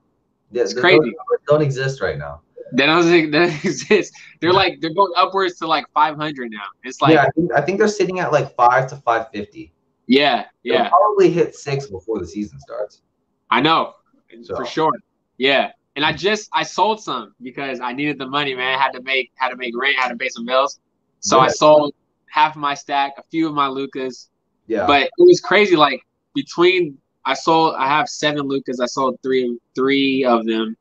[0.51, 1.13] Yeah, it's crazy.
[1.47, 2.41] Don't, exist right now.
[2.73, 4.13] They don't, they don't exist.
[4.41, 6.60] They're like they're going upwards to like 500 now.
[6.84, 9.73] It's like yeah, I think, I think they're sitting at like five to 550.
[10.07, 10.89] Yeah, yeah.
[10.89, 13.01] probably hit six before the season starts.
[13.49, 13.95] I know
[14.43, 14.91] So- for sure.
[15.38, 18.77] Yeah, and I just I sold some because I needed the money, man.
[18.77, 20.79] I had to make had to make rent, had to pay some bills.
[21.21, 21.93] So I sold
[22.27, 24.29] half of my stack, a few of my Lukas,
[24.67, 24.86] Yeah.
[24.88, 25.75] but it was crazy.
[25.75, 26.01] Like
[26.34, 28.79] between I sold, I have seven Lukas.
[28.79, 30.75] I sold three three of them,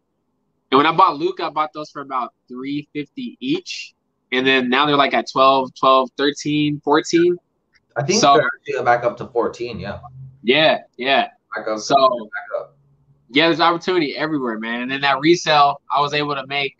[0.70, 3.94] and when I bought Luka, I bought those for about three fifty each,
[4.33, 7.37] and then now they're like at 12, 12, 13, 14.
[7.96, 9.79] I think so- they're back up to 14.
[9.81, 9.98] Yeah.
[10.42, 11.29] Yeah, yeah.
[11.55, 11.79] Back up.
[11.81, 12.76] So back up.
[13.31, 14.83] yeah, there's opportunity everywhere, man.
[14.83, 16.76] And then that resale, I was able to make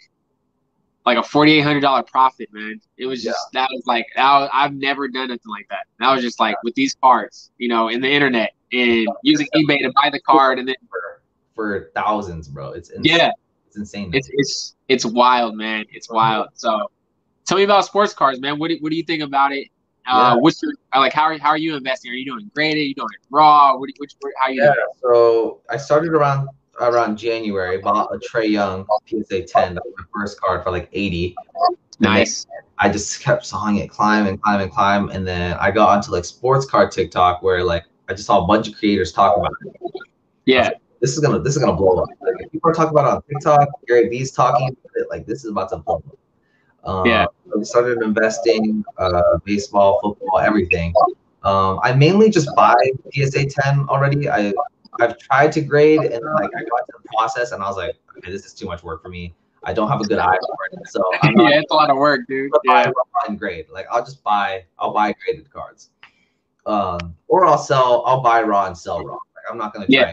[1.05, 2.81] like a forty eight hundred dollar profit, man.
[2.97, 5.87] It was just that was like was, I've never done anything like that.
[5.99, 9.79] That was just like with these cards, you know, in the internet and using eBay
[9.81, 11.23] to buy the card, and then For,
[11.55, 12.71] for thousands, bro.
[12.73, 13.33] It's ins- yeah,
[13.67, 14.11] It's insane.
[14.15, 15.85] it's it's it's wild, man.
[15.91, 16.49] It's wild.
[16.55, 16.91] So
[17.47, 18.59] tell me about sports cards, man.
[18.59, 19.69] What do, what do you think about it?
[20.07, 20.41] Uh, Yeah.
[20.41, 21.13] what's your like?
[21.13, 22.11] How are how are you investing?
[22.11, 22.79] Are you doing graded?
[22.79, 23.77] Are you doing raw?
[23.77, 24.07] What do you,
[24.41, 24.63] how are you?
[24.63, 24.87] Yeah, doing?
[25.03, 26.49] so I started around
[26.81, 30.89] around January, bought a Trae Young PSA 10, that was my first card for like
[30.93, 31.37] 80.
[31.99, 32.47] Nice.
[32.79, 35.11] I just kept sawing it climb and climb and climb.
[35.11, 38.47] And then I got onto like sports card TikTok where like I just saw a
[38.47, 39.81] bunch of creators talk about it.
[40.45, 40.71] Yeah.
[41.01, 42.09] This is gonna this is gonna blow up.
[42.21, 45.27] Like if people are talking about it on TikTok, Gary Vee's talking about it, like
[45.27, 46.03] this is about to blow
[46.85, 46.89] up.
[46.91, 47.27] Um, Yeah.
[47.55, 50.93] we started investing, uh, baseball, football, everything.
[51.45, 52.75] Um, I mainly just buy
[53.15, 54.29] PSA 10 already.
[54.29, 54.53] I
[55.01, 57.95] I've tried to grade and like I got to the process and I was like,
[58.19, 59.33] okay, this is too much work for me.
[59.63, 61.91] I don't have a good eye for it, so I'm not yeah, it's a lot
[61.91, 62.51] of work, dude.
[62.67, 62.93] buy Yeah.
[63.29, 63.67] and grade.
[63.71, 65.91] Like I'll just buy, I'll buy graded cards,
[66.67, 69.15] um, or I'll sell, I'll buy raw and sell raw.
[69.15, 69.95] Like I'm not gonna try.
[69.95, 70.13] Yeah.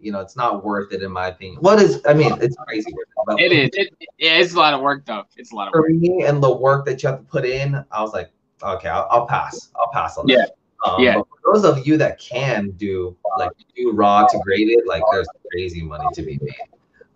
[0.00, 1.60] You know, it's not worth it in my opinion.
[1.60, 2.00] What is?
[2.06, 3.52] I mean, it's crazy worth it.
[3.52, 3.70] Is.
[3.72, 5.24] It, yeah, it's a lot of work, though.
[5.36, 5.90] It's a lot of for work.
[5.90, 8.30] me and the work that you have to put in, I was like,
[8.62, 9.72] okay, I'll, I'll pass.
[9.74, 10.36] I'll pass on Yeah.
[10.36, 10.54] that.
[10.88, 11.14] Um, Yeah.
[11.14, 15.82] For those of you that can do like do raw to graded, like there's crazy
[15.82, 16.54] money to be made.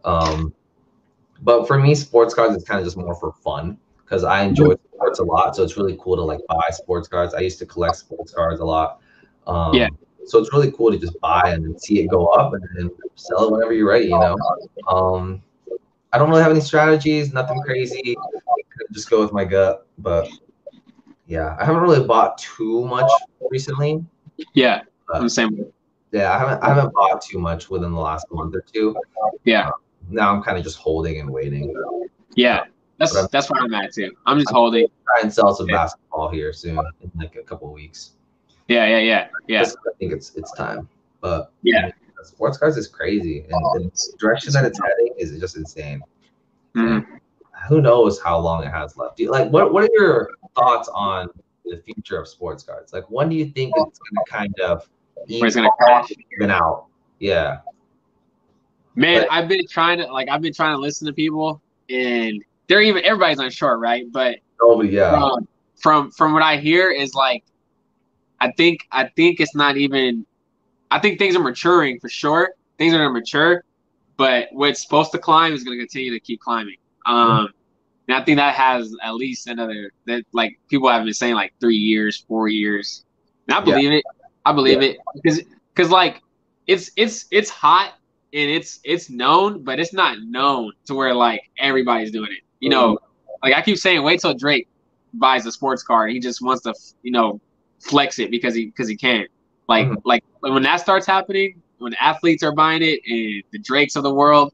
[0.05, 0.53] Um,
[1.43, 3.79] but for me, sports cards is kind of just more for fun
[4.13, 5.57] because I enjoy sports a lot.
[5.57, 7.33] So it's really cool to like buy sports cards.
[7.33, 9.01] I used to collect sports cards a lot.
[9.47, 9.89] Um, Yeah.
[10.27, 12.91] So it's really cool to just buy and then see it go up and then
[13.17, 14.05] sell it whenever you're ready.
[14.05, 14.37] You know.
[14.87, 15.43] Um,
[16.13, 18.15] I don't really have any strategies, nothing crazy.
[18.93, 20.29] Just go with my gut, but
[21.27, 23.11] yeah, I haven't really bought too much
[23.51, 24.05] recently.
[24.55, 25.57] Yeah, I'm the same.
[25.57, 25.65] way.
[26.13, 28.95] Yeah, I haven't I haven't bought too much within the last month or two.
[29.45, 29.71] Yeah,
[30.11, 31.75] Now I'm kind of just holding and waiting.
[32.35, 32.65] yeah.
[33.03, 34.13] That's that's where I'm at too.
[34.27, 34.87] I'm just holding.
[35.05, 35.77] Try and sell some Yeah.
[35.77, 38.13] basketball here soon in like a couple of weeks.
[38.69, 39.63] Yeah, yeah, yeah, yeah.
[39.63, 40.89] I think it's it's time.
[41.21, 41.91] But Yeah.
[42.23, 46.01] sports cards is crazy, and, and the direction that it's heading is just insane.
[46.77, 47.05] Mhm.
[47.69, 49.17] Who knows how long it has left?
[49.17, 51.29] Do you, like, what what are your thoughts on
[51.65, 52.93] the future of sports cards?
[52.93, 54.89] Like, when do you think it's going to kind of
[55.29, 56.11] it's gonna crash.
[56.37, 56.87] even out?
[57.19, 57.59] Yeah,
[58.95, 62.43] Man, But- I've been trying to like I've been trying to listen to people, and
[62.73, 64.05] they're even everybody's on short, right?
[64.11, 65.47] But oh yeah, um,
[65.81, 67.43] from from what I hear is like,
[68.41, 70.27] I think I think it's not even.
[70.91, 72.51] I think things are maturing for sure.
[72.79, 73.63] Things are gonna mature,
[74.17, 76.77] but what's supposed to climb is gonna continue to keep climbing.
[77.07, 77.49] Um,
[78.09, 81.53] and I think that has at least another that like people have been saying like
[81.61, 83.05] three years, four years.
[83.49, 83.75] And I Yeah.
[83.75, 84.05] believe it.
[84.45, 85.43] I believe it because
[85.75, 86.21] because like
[86.67, 87.93] it's it's it's hot
[88.33, 92.43] and it's it's known, but it's not known to where like everybody's doing it.
[92.63, 92.99] You know,
[93.45, 94.69] like I keep saying, wait till Drake
[95.15, 96.09] buys a sports car.
[96.09, 97.41] He just wants to, you know,
[97.83, 99.27] flex it because he because he can.
[99.69, 100.03] Like Mhm.
[100.05, 104.15] like when that starts happening, when athletes are buying it and the Drakes of the
[104.15, 104.53] world,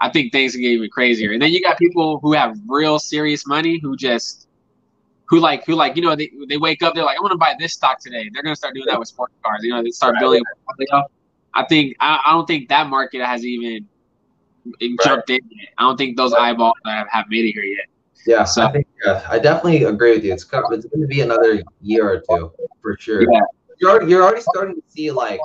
[0.00, 1.32] I think things can get even crazier.
[1.32, 4.46] And then you got people who have real serious money who just
[5.28, 7.38] who like who like you know they, they wake up they're like I want to
[7.38, 8.28] buy this stock today.
[8.32, 9.60] They're gonna start doing that with sports cars.
[9.64, 10.42] You know they start building.
[11.54, 13.88] I think I, I don't think that market has even
[15.02, 15.40] jumped in.
[15.78, 17.86] I don't think those eyeballs have, have made it here yet.
[18.26, 18.44] yeah.
[18.44, 20.32] So- I think yeah, I definitely agree with you.
[20.32, 23.22] It's it's going to be another year or two for sure.
[23.22, 23.40] Yeah.
[23.80, 25.40] You're already, you're already starting to see like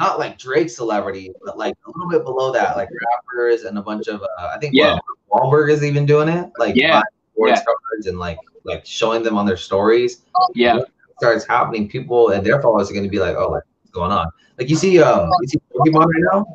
[0.00, 2.88] not like Drake celebrity, but like a little bit below that, like
[3.36, 4.98] rappers and a bunch of uh, I think Yeah.
[5.30, 7.02] Wahlberg is even doing it, like Yeah.
[7.34, 7.64] sports Yeah.
[7.64, 10.22] cards and like like showing them on their stories.
[10.54, 13.50] Yeah, When it starts happening, people and their followers are going to be like, oh,
[13.50, 14.26] like, what's going on?
[14.58, 16.46] Like you see, um, you see Pokemon right now,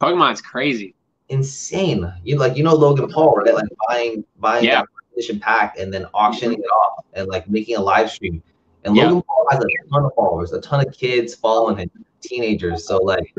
[0.00, 0.94] Pokemon's crazy.
[1.30, 2.12] Insane.
[2.24, 3.54] You like you know Logan Paul, right?
[3.54, 4.80] Like buying buying Yeah.
[4.82, 8.42] that edition pack and then auctioning it off and like making a live stream.
[8.84, 9.04] And Yeah.
[9.06, 11.90] Logan Paul has a ton of followers, a ton of kids following him,
[12.20, 12.86] teenagers.
[12.86, 13.32] So like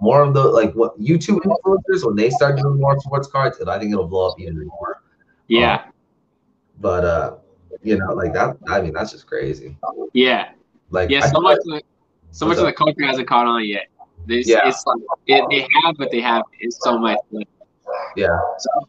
[0.00, 3.78] more of the like what YouTube influencers when they start doing more sports cards, I
[3.78, 5.02] think it'll blow up even more.
[5.48, 5.84] Yeah,
[6.80, 7.36] But uh,
[7.82, 8.56] you know, like that.
[8.68, 9.76] I mean, that's just crazy.
[10.14, 10.50] yeah,
[10.90, 11.24] Like yeah.
[11.24, 11.58] I So much.
[11.66, 11.84] like
[12.32, 13.86] So much of the culture hasn't caught on yet.
[14.26, 14.68] There's, Yeah.
[14.68, 17.18] it's like it, they have, but they have it's so much.
[18.16, 18.38] Yeah.
[18.58, 18.88] So,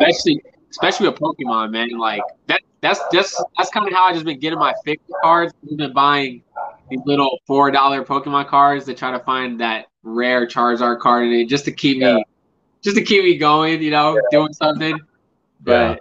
[0.00, 1.90] especially especially with Pokemon, man.
[1.90, 5.52] Like that that's that's that's kind of how I just been getting my fix cards.
[5.70, 6.42] I've been buying
[6.90, 11.32] these little four dollar Pokemon cards to try to find that rare Charizard card in
[11.32, 12.16] it, just to keep Yeah.
[12.16, 12.24] me
[12.82, 13.82] just to keep me going.
[13.82, 14.96] You know, doing something.
[15.66, 15.94] Yeah.
[15.94, 16.00] But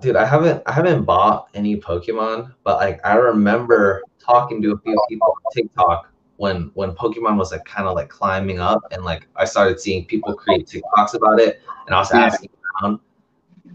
[0.00, 4.78] Dude, I haven't I haven't bought any Pokemon, but like I remember talking to a
[4.78, 9.04] few people on TikTok when when Pokemon was like kind of like climbing up and
[9.04, 12.50] like I started seeing people create TikToks about it and I was asking
[12.82, 13.00] around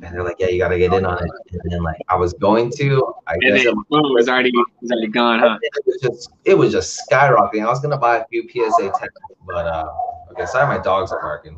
[0.02, 1.32] and they're like, Yeah, you gotta get in on it.
[1.52, 4.92] And then like I was going to, I and guess it, was already it was
[4.92, 5.58] already gone, huh?
[5.62, 7.64] it was just it was just skyrocketing.
[7.66, 9.10] I was gonna buy a few PSA 10,
[9.46, 9.90] but uh
[10.32, 11.58] okay, sorry my dogs are barking.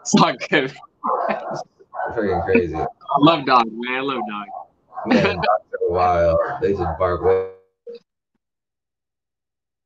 [0.00, 0.74] It's not good.
[2.14, 2.76] Freaking crazy.
[2.76, 2.86] I
[3.18, 3.96] love dogs, man.
[3.96, 4.50] I love dogs.
[5.06, 5.46] Man, dogs
[5.80, 6.38] are wild.
[6.60, 7.55] They just bark way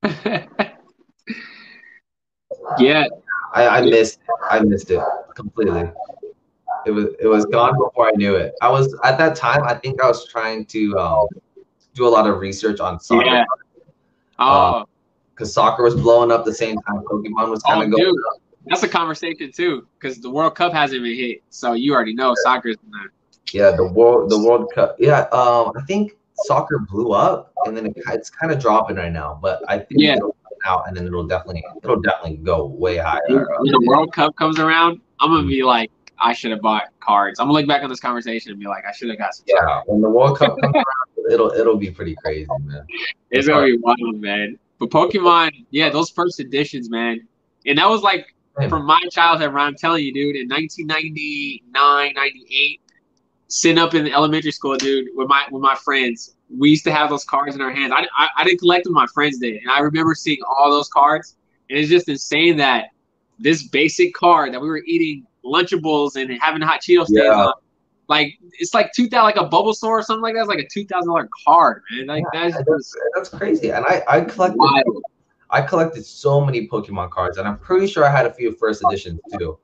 [2.79, 3.05] yeah,
[3.53, 4.27] I, I missed it.
[4.51, 5.01] I missed it
[5.35, 5.91] completely.
[6.87, 8.55] It was it was gone before I knew it.
[8.63, 9.63] I was at that time.
[9.65, 11.27] I think I was trying to um,
[11.95, 13.45] do a lot of research on soccer yeah.
[14.39, 14.87] Oh,
[15.35, 18.05] because soccer was blowing up the same time Pokemon was kind oh, of going.
[18.05, 18.15] dude,
[18.67, 22.35] that's a conversation too, because the World Cup hasn't been hit, so you already know
[22.43, 23.09] soccer's not.
[23.53, 24.97] Yeah, the world the World Cup.
[24.99, 29.13] Yeah, um, I think soccer blew up and then it, it's kind of dropping right
[29.13, 29.39] now.
[29.41, 30.17] But I think Yeah.
[30.17, 33.21] it'll come out and then it'll definitely it'll definitely go way higher.
[33.29, 35.91] When the World Cup comes around, I'm gonna be like,
[36.23, 37.41] I should have bought cards.
[37.41, 39.47] I'm gonna look back on this conversation and be like, I should have got some.
[39.51, 39.67] cards.
[39.87, 42.85] Yeah, when the World Cup comes around, it'll it'll be pretty crazy, man.
[43.31, 44.59] It's gonna be wild, man.
[44.79, 47.21] But Pokemon, yeah, those first editions, man,
[47.67, 48.35] and that was like
[48.69, 49.53] from my childhood.
[49.53, 52.81] Where I'm telling you, dude, in 1999, 98,
[53.51, 57.11] sitting up in elementary school, dude, with my with my friends, we used to have
[57.11, 57.93] those cards in our hands.
[57.95, 60.89] I, I, I didn't collect them, my friends did, and I remember seeing all those
[60.89, 61.37] cards,
[61.69, 62.87] and it's just insane that
[63.39, 67.47] this basic card that we were eating Lunchables and having hot Cheeto stains Yeah.
[67.47, 67.55] on.
[68.09, 70.41] Like it's like two thousand, like a Bulbasaur or something like that.
[70.41, 72.07] It's like a two thousand dollar card, man.
[72.07, 73.71] Like that's that's, that's crazy.
[73.71, 75.03] And I I collected wild.
[75.49, 78.83] I collected so many Pokemon cards, and I'm pretty sure I had a few first
[78.85, 79.59] editions too.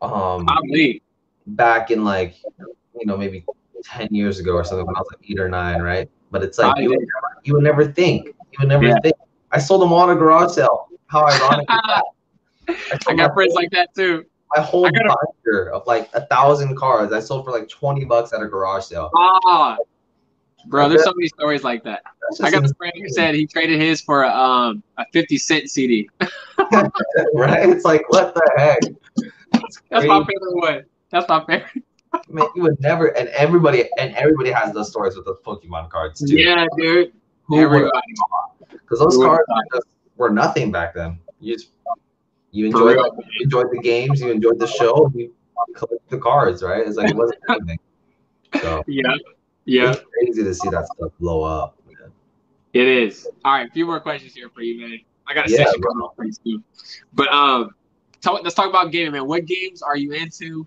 [0.00, 1.02] Um, Probably.
[1.46, 2.34] back in like
[2.98, 3.44] you know maybe
[3.82, 6.08] ten years ago or something when I was like eight or nine, right?
[6.30, 8.98] But it's like you would, never, you would never think, you would never Yeah.
[9.02, 9.14] think.
[9.50, 10.88] I sold them all at a garage sale.
[11.08, 11.68] How ironic!
[11.68, 12.04] is that?
[12.68, 14.24] I, I got friends like that too.
[14.56, 17.12] my whole a- binder of like a thousand cards.
[17.12, 19.10] I sold for like twenty bucks at a garage sale.
[19.14, 19.76] Ah,
[20.66, 22.02] bro, there's so many stories like that.
[22.42, 26.08] I got a friend who said he traded his for um a 50 cent CD.
[27.34, 27.68] right?
[27.68, 28.78] It's like what the heck?
[29.52, 30.82] It's That's my favorite one.
[31.10, 31.84] That's my favorite.
[32.28, 36.20] Man, you would never, and everybody, and everybody has those stories with the Pokemon cards
[36.20, 36.36] too.
[36.36, 37.12] Yeah, dude.
[37.44, 37.90] Who Everybody.
[38.70, 41.18] Because those Who cards were, just, were nothing back then.
[41.40, 41.70] You just
[42.52, 45.34] you enjoyed you enjoyed the games, you enjoyed the show, you
[45.74, 46.86] collect the cards, right?
[46.86, 47.78] It's like it wasn't anything.
[48.60, 49.02] So Yeah.
[49.64, 51.78] Yeah, it's crazy to see that stuff blow up.
[51.86, 52.10] man.
[52.72, 53.28] it is.
[53.44, 54.98] All right, a few more questions here for you, man.
[55.26, 56.64] I got a Yeah, session coming up pretty soon.
[57.12, 57.70] But um
[58.20, 59.26] talk, let's talk about gaming, man.
[59.26, 60.66] What games are you into?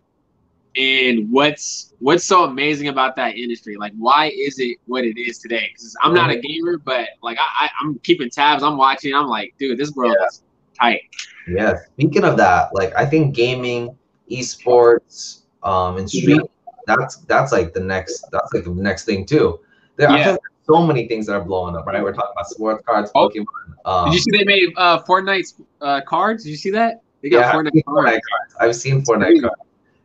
[0.77, 3.77] And what's what's so amazing about that industry?
[3.77, 5.69] Like, why is it what it is today?
[5.71, 8.61] Because I'm not a gamer, but like I, I, I'm keeping tabs.
[8.61, 9.13] I'm watching.
[9.13, 10.25] I'm like, dude, this world Yeah.
[10.27, 10.43] is
[10.79, 11.01] tight.
[11.47, 11.75] Yeah.
[11.93, 13.95] Speaking of that, like I think gaming,
[14.29, 16.47] esports, um, and streaming,
[16.87, 19.59] that's that's like the next that's like the next thing too.
[19.95, 20.31] There Yeah.
[20.31, 22.01] like so many things that are blowing up, right?
[22.03, 23.29] We're talking about sports cards, Oh.
[23.29, 23.45] Pokemon.
[23.85, 26.43] Um, Did you see they made uh Fortnite's uh cards?
[26.43, 27.01] Did you see that?
[27.21, 28.07] They got Yeah, Fortnite cards.
[28.07, 28.55] Fortnite cards.
[28.59, 29.55] I've seen Fortnite cards.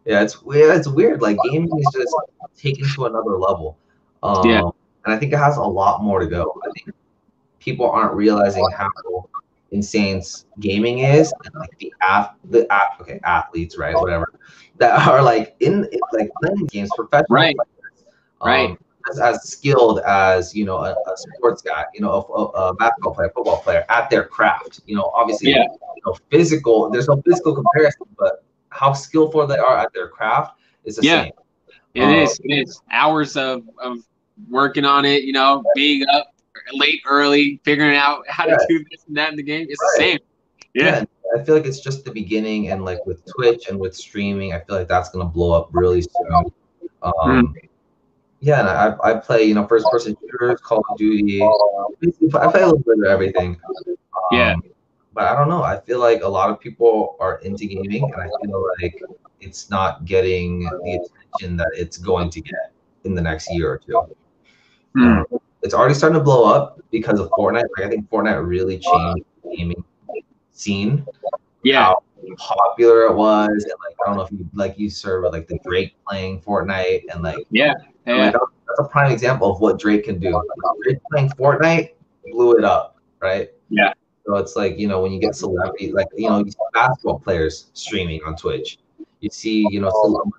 [0.05, 0.77] Yeah, it's weird.
[0.77, 1.21] It's weird.
[1.23, 2.15] Like gaming is just
[2.57, 3.77] taken to another level.
[4.23, 4.63] Um, Yeah.
[5.05, 6.61] And I think it has a lot more to go.
[6.67, 6.95] I think
[7.59, 8.91] people aren't realizing how
[9.71, 10.23] insane
[10.59, 13.95] gaming is, and like the ath the ath okay athletes, right?
[13.95, 14.33] Whatever
[14.79, 17.57] that are like in like playing games, professional Right.
[17.57, 18.05] players,
[18.41, 18.79] um, Right.
[19.11, 22.75] As, as skilled as you know a, a sports guy, you know a, a, a
[22.75, 24.81] basketball player, football player at their craft.
[24.87, 25.63] You know, obviously Yeah.
[25.97, 26.91] you know, physical.
[26.91, 31.23] There's no physical comparison, but how skillful they are at their craft is the Yeah.
[31.25, 31.33] same.
[31.95, 32.41] It Um, is.
[32.45, 33.99] It is hours of, of
[34.49, 35.25] working on it.
[35.25, 36.33] You know, being up
[36.73, 39.67] late, early, figuring out how to do this and that in the game.
[39.69, 39.99] It's Right.
[39.99, 40.19] the same.
[40.75, 40.99] Yeah.
[40.99, 44.53] and I feel like it's just the beginning, and like with Twitch and with streaming,
[44.53, 46.33] I feel like that's gonna blow up really soon.
[47.03, 47.53] Um, Hmm.
[48.43, 51.43] Yeah, and I, I play you know first person shooters, Call of Duty.
[51.43, 51.49] I
[52.51, 53.61] play a little bit of everything.
[53.77, 53.97] Um,
[54.33, 54.55] Yeah.
[55.13, 55.63] But I don't know.
[55.63, 59.03] I feel like a lot of people are into gaming, and I feel like
[59.41, 62.73] it's not getting the attention that it's going to get
[63.05, 64.17] in the next year or two.
[64.97, 65.23] Hmm.
[65.63, 67.65] it's already starting to blow up because of Fortnite.
[67.77, 69.85] Like I think Fortnite really changed the gaming
[70.53, 71.07] scene.
[71.63, 71.95] Yeah.
[72.39, 75.49] How popular it was, and like I don't know if you like you serve like
[75.49, 77.75] the Drake playing Fortnite, and like yeah,
[78.07, 78.15] yeah.
[78.17, 80.31] Like, that's a prime example of what Drake can do.
[80.31, 80.45] Like,
[80.83, 81.91] Drake playing Fortnite
[82.31, 83.51] blew it up, right?
[83.71, 83.93] Yeah.
[84.31, 87.19] So it's like you know when you get celebrity, like you know you see basketball
[87.19, 88.79] players streaming on Twitch.
[89.19, 89.91] You see you know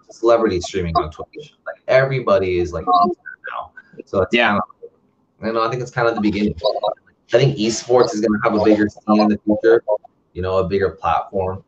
[0.10, 1.56] celebrities streaming on Twitch.
[1.66, 3.72] Like everybody is like now.
[4.06, 4.52] So it's yeah.
[4.52, 4.62] Kind
[5.42, 6.56] of, you know, I think it's kind of the beginning.
[7.34, 9.84] I think esports is going to have a bigger scene in the future.
[10.32, 11.62] You know, a bigger platform.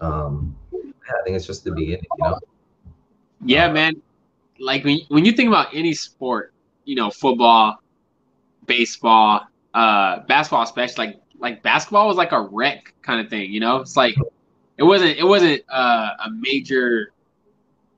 [0.00, 2.06] Um, I think it's just the beginning.
[2.18, 2.38] You know.
[3.44, 4.00] Yeah, man.
[4.60, 6.52] Like when when you think about any sport,
[6.84, 7.82] you know, football,
[8.66, 13.52] baseball, uh, basketball, especially like like basketball was like a wreck kind of thing.
[13.52, 14.16] You know, it's like
[14.78, 17.12] it wasn't it wasn't uh, a major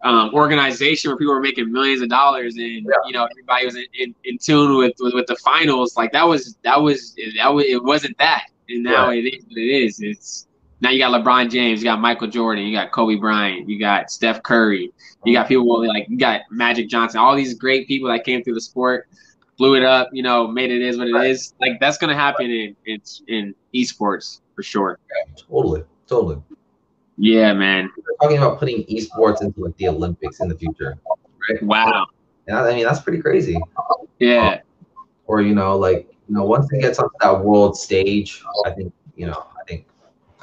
[0.02, 2.90] um, organization where people were making millions of dollars and yeah.
[3.06, 5.96] you know everybody was in, in, in tune with, with, with the finals.
[5.96, 9.56] Like that was that was that was it wasn't that, and now it is what
[9.56, 10.00] it is.
[10.00, 10.48] It's
[10.80, 14.10] now you got LeBron James, you got Michael Jordan, you got Kobe Bryant, you got
[14.10, 14.92] Steph Curry,
[15.24, 18.54] you got people like you got Magic Johnson, all these great people that came through
[18.54, 19.08] the sport,
[19.58, 21.54] blew it up, you know, made it is what it is.
[21.60, 24.98] Like that's gonna happen in in, in esports for sure.
[25.10, 26.40] Yeah, totally, totally.
[27.18, 27.90] Yeah, man.
[27.96, 30.98] We're talking about putting esports into like the Olympics in the future,
[31.50, 31.62] right?
[31.62, 32.06] Wow.
[32.46, 33.60] Yeah, I mean that's pretty crazy.
[34.18, 34.60] Yeah.
[35.26, 38.92] Or you know, like you know, once it gets onto that world stage, I think
[39.16, 39.86] you know, I think,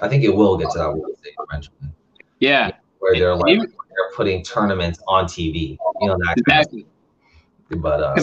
[0.01, 1.77] I think it will get to that world stage eventually.
[2.39, 2.71] Yeah.
[2.99, 6.35] Where they're like they're putting tournaments on TV, you know that.
[6.37, 6.81] Exactly.
[6.81, 6.91] Kind
[7.71, 8.15] of but uh,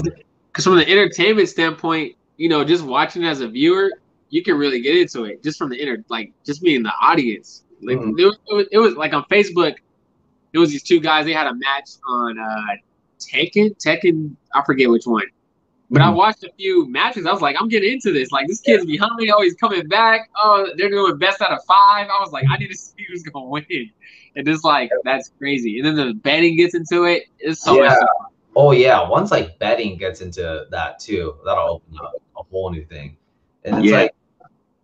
[0.52, 3.90] because from the entertainment standpoint, you know, just watching as a viewer,
[4.28, 7.64] you can really get into it just from the inner, like just being the audience.
[7.80, 8.18] Like mm-hmm.
[8.18, 9.76] it, was, it, was, it was like on Facebook,
[10.52, 11.24] it was these two guys.
[11.24, 12.76] They had a match on uh
[13.18, 14.34] Tekken, Tekken.
[14.54, 15.24] I forget which one,
[15.90, 16.08] but mm-hmm.
[16.08, 17.24] I watched a few matches.
[17.24, 18.30] I was like, I'm getting into this.
[18.30, 19.32] Like this kid's behind me.
[19.38, 20.30] He's coming back.
[20.36, 22.08] Oh, they're doing best out of five.
[22.08, 23.90] I was like, I need to see who's gonna win.
[24.36, 25.78] And just like that's crazy.
[25.78, 27.24] And then the betting gets into it.
[27.38, 27.90] It's so yeah.
[27.90, 27.98] much.
[27.98, 28.32] Fun.
[28.54, 32.84] Oh yeah, once like betting gets into that too, that'll open up a whole new
[32.84, 33.16] thing.
[33.64, 33.96] And it's yeah.
[33.96, 34.14] like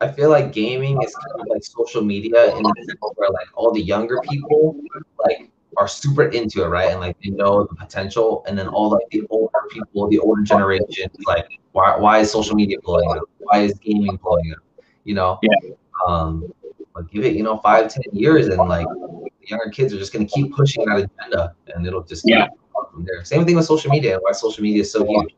[0.00, 3.48] I feel like gaming is kind of like social media in the sense where like
[3.54, 4.76] all the younger people
[5.18, 6.90] like are super into it, right?
[6.90, 10.42] And like they know the potential, and then all like the older people, the older
[10.42, 13.24] generation, like why why is social media blowing up?
[13.38, 14.84] Why is gaming blowing up?
[15.04, 15.38] You know?
[15.42, 15.74] Yeah.
[16.06, 16.52] Um,
[16.94, 20.12] but give it, you know, five, ten years, and like the younger kids are just
[20.12, 22.48] gonna keep pushing that agenda, and it'll just yeah.
[22.90, 23.24] From there.
[23.24, 24.18] Same thing with social media.
[24.20, 25.34] Why social media is so huge?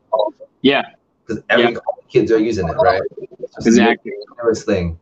[0.61, 0.83] Yeah.
[1.25, 1.79] Because every Yeah.
[2.09, 3.01] kids are using it, right?
[3.41, 4.11] It's Exactly.
[4.11, 4.97] the newest thing.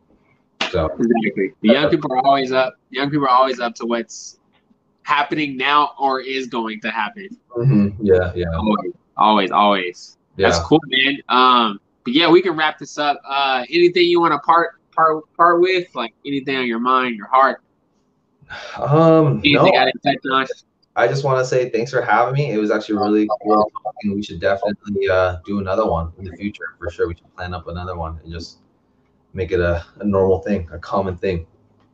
[0.70, 1.52] So Exactly.
[1.62, 2.74] The young people are always up.
[2.90, 4.38] Young people are always up to what's
[5.02, 7.28] happening now or is going to happen.
[7.56, 10.16] mhm, yeah, yeah, Always, always, always.
[10.36, 10.48] yeah.
[10.48, 11.18] That's cool, man.
[11.28, 13.20] Um, but yeah, we can wrap this up.
[13.28, 15.92] Uh, anything you want to part part part with?
[15.94, 17.60] Like anything on your mind, your heart?
[18.78, 20.46] Um, Anything no, I didn't touch on?
[20.96, 22.50] I just want to say thanks for having me.
[22.52, 24.14] It was actually really cool talking.
[24.14, 27.08] We should definitely uh, do another one in the future for sure.
[27.08, 28.58] We should plan up another one and just
[29.32, 31.46] make it a, a normal thing, a common thing.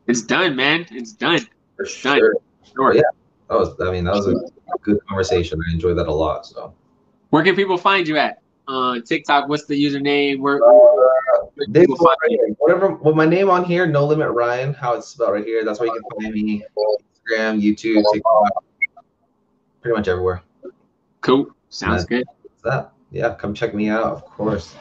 [0.07, 0.87] It's done, man.
[0.89, 1.39] It's done.
[1.75, 2.17] For Done.
[2.17, 2.33] sure.
[2.75, 2.95] Sure.
[2.95, 3.01] Yeah.
[3.49, 4.33] That was, I mean, that was a
[4.81, 5.61] good conversation.
[5.67, 6.45] I enjoyed that a lot.
[6.45, 6.73] So,
[7.29, 8.41] Where can people find you at?
[8.67, 9.47] Uh, TikTok.
[9.47, 10.39] What's the username?
[10.39, 10.59] Where?
[10.65, 12.55] uh, they people put find right here.
[12.57, 15.63] whatever with my name on here, no limit Ryan, how it's spelled right here.
[15.63, 16.63] That's where you can find me.
[17.29, 18.63] Instagram, YouTube, TikTok,
[19.87, 20.43] pretty much everywhere.
[21.21, 21.47] Cool.
[21.69, 22.25] Sounds good.
[22.43, 22.91] That's that.
[23.11, 24.75] Yeah, come check me out, of course.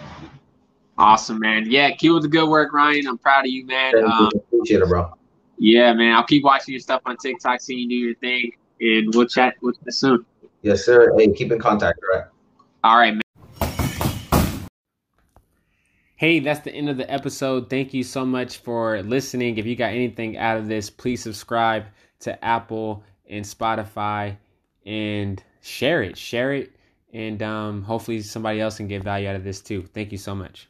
[0.98, 1.70] Awesome, man.
[1.70, 3.06] Yeah, keep with the good work, Ryan.
[3.06, 3.92] I'm proud of you, man.
[3.92, 4.10] Thank you.
[4.10, 5.12] Um, Appreciate it, bro.
[5.58, 6.12] yeah, man.
[6.14, 8.50] I'll keep watching your stuff on TikTok, seeing you do your thing,
[8.80, 10.26] and we'll chat with you soon.
[10.62, 11.14] Yes, sir.
[11.16, 12.28] Hey, keep in contact, all right?
[12.82, 13.22] All right, man.
[16.16, 17.70] Hey, that's the end of the episode.
[17.70, 19.58] Thank you so much for listening.
[19.58, 21.84] If you got anything out of this, please subscribe
[22.20, 24.36] to Apple and Spotify
[24.86, 26.16] and share it.
[26.16, 26.72] Share it.
[27.12, 29.82] And um, hopefully somebody else can get value out of this too.
[29.82, 30.64] Thank you so much.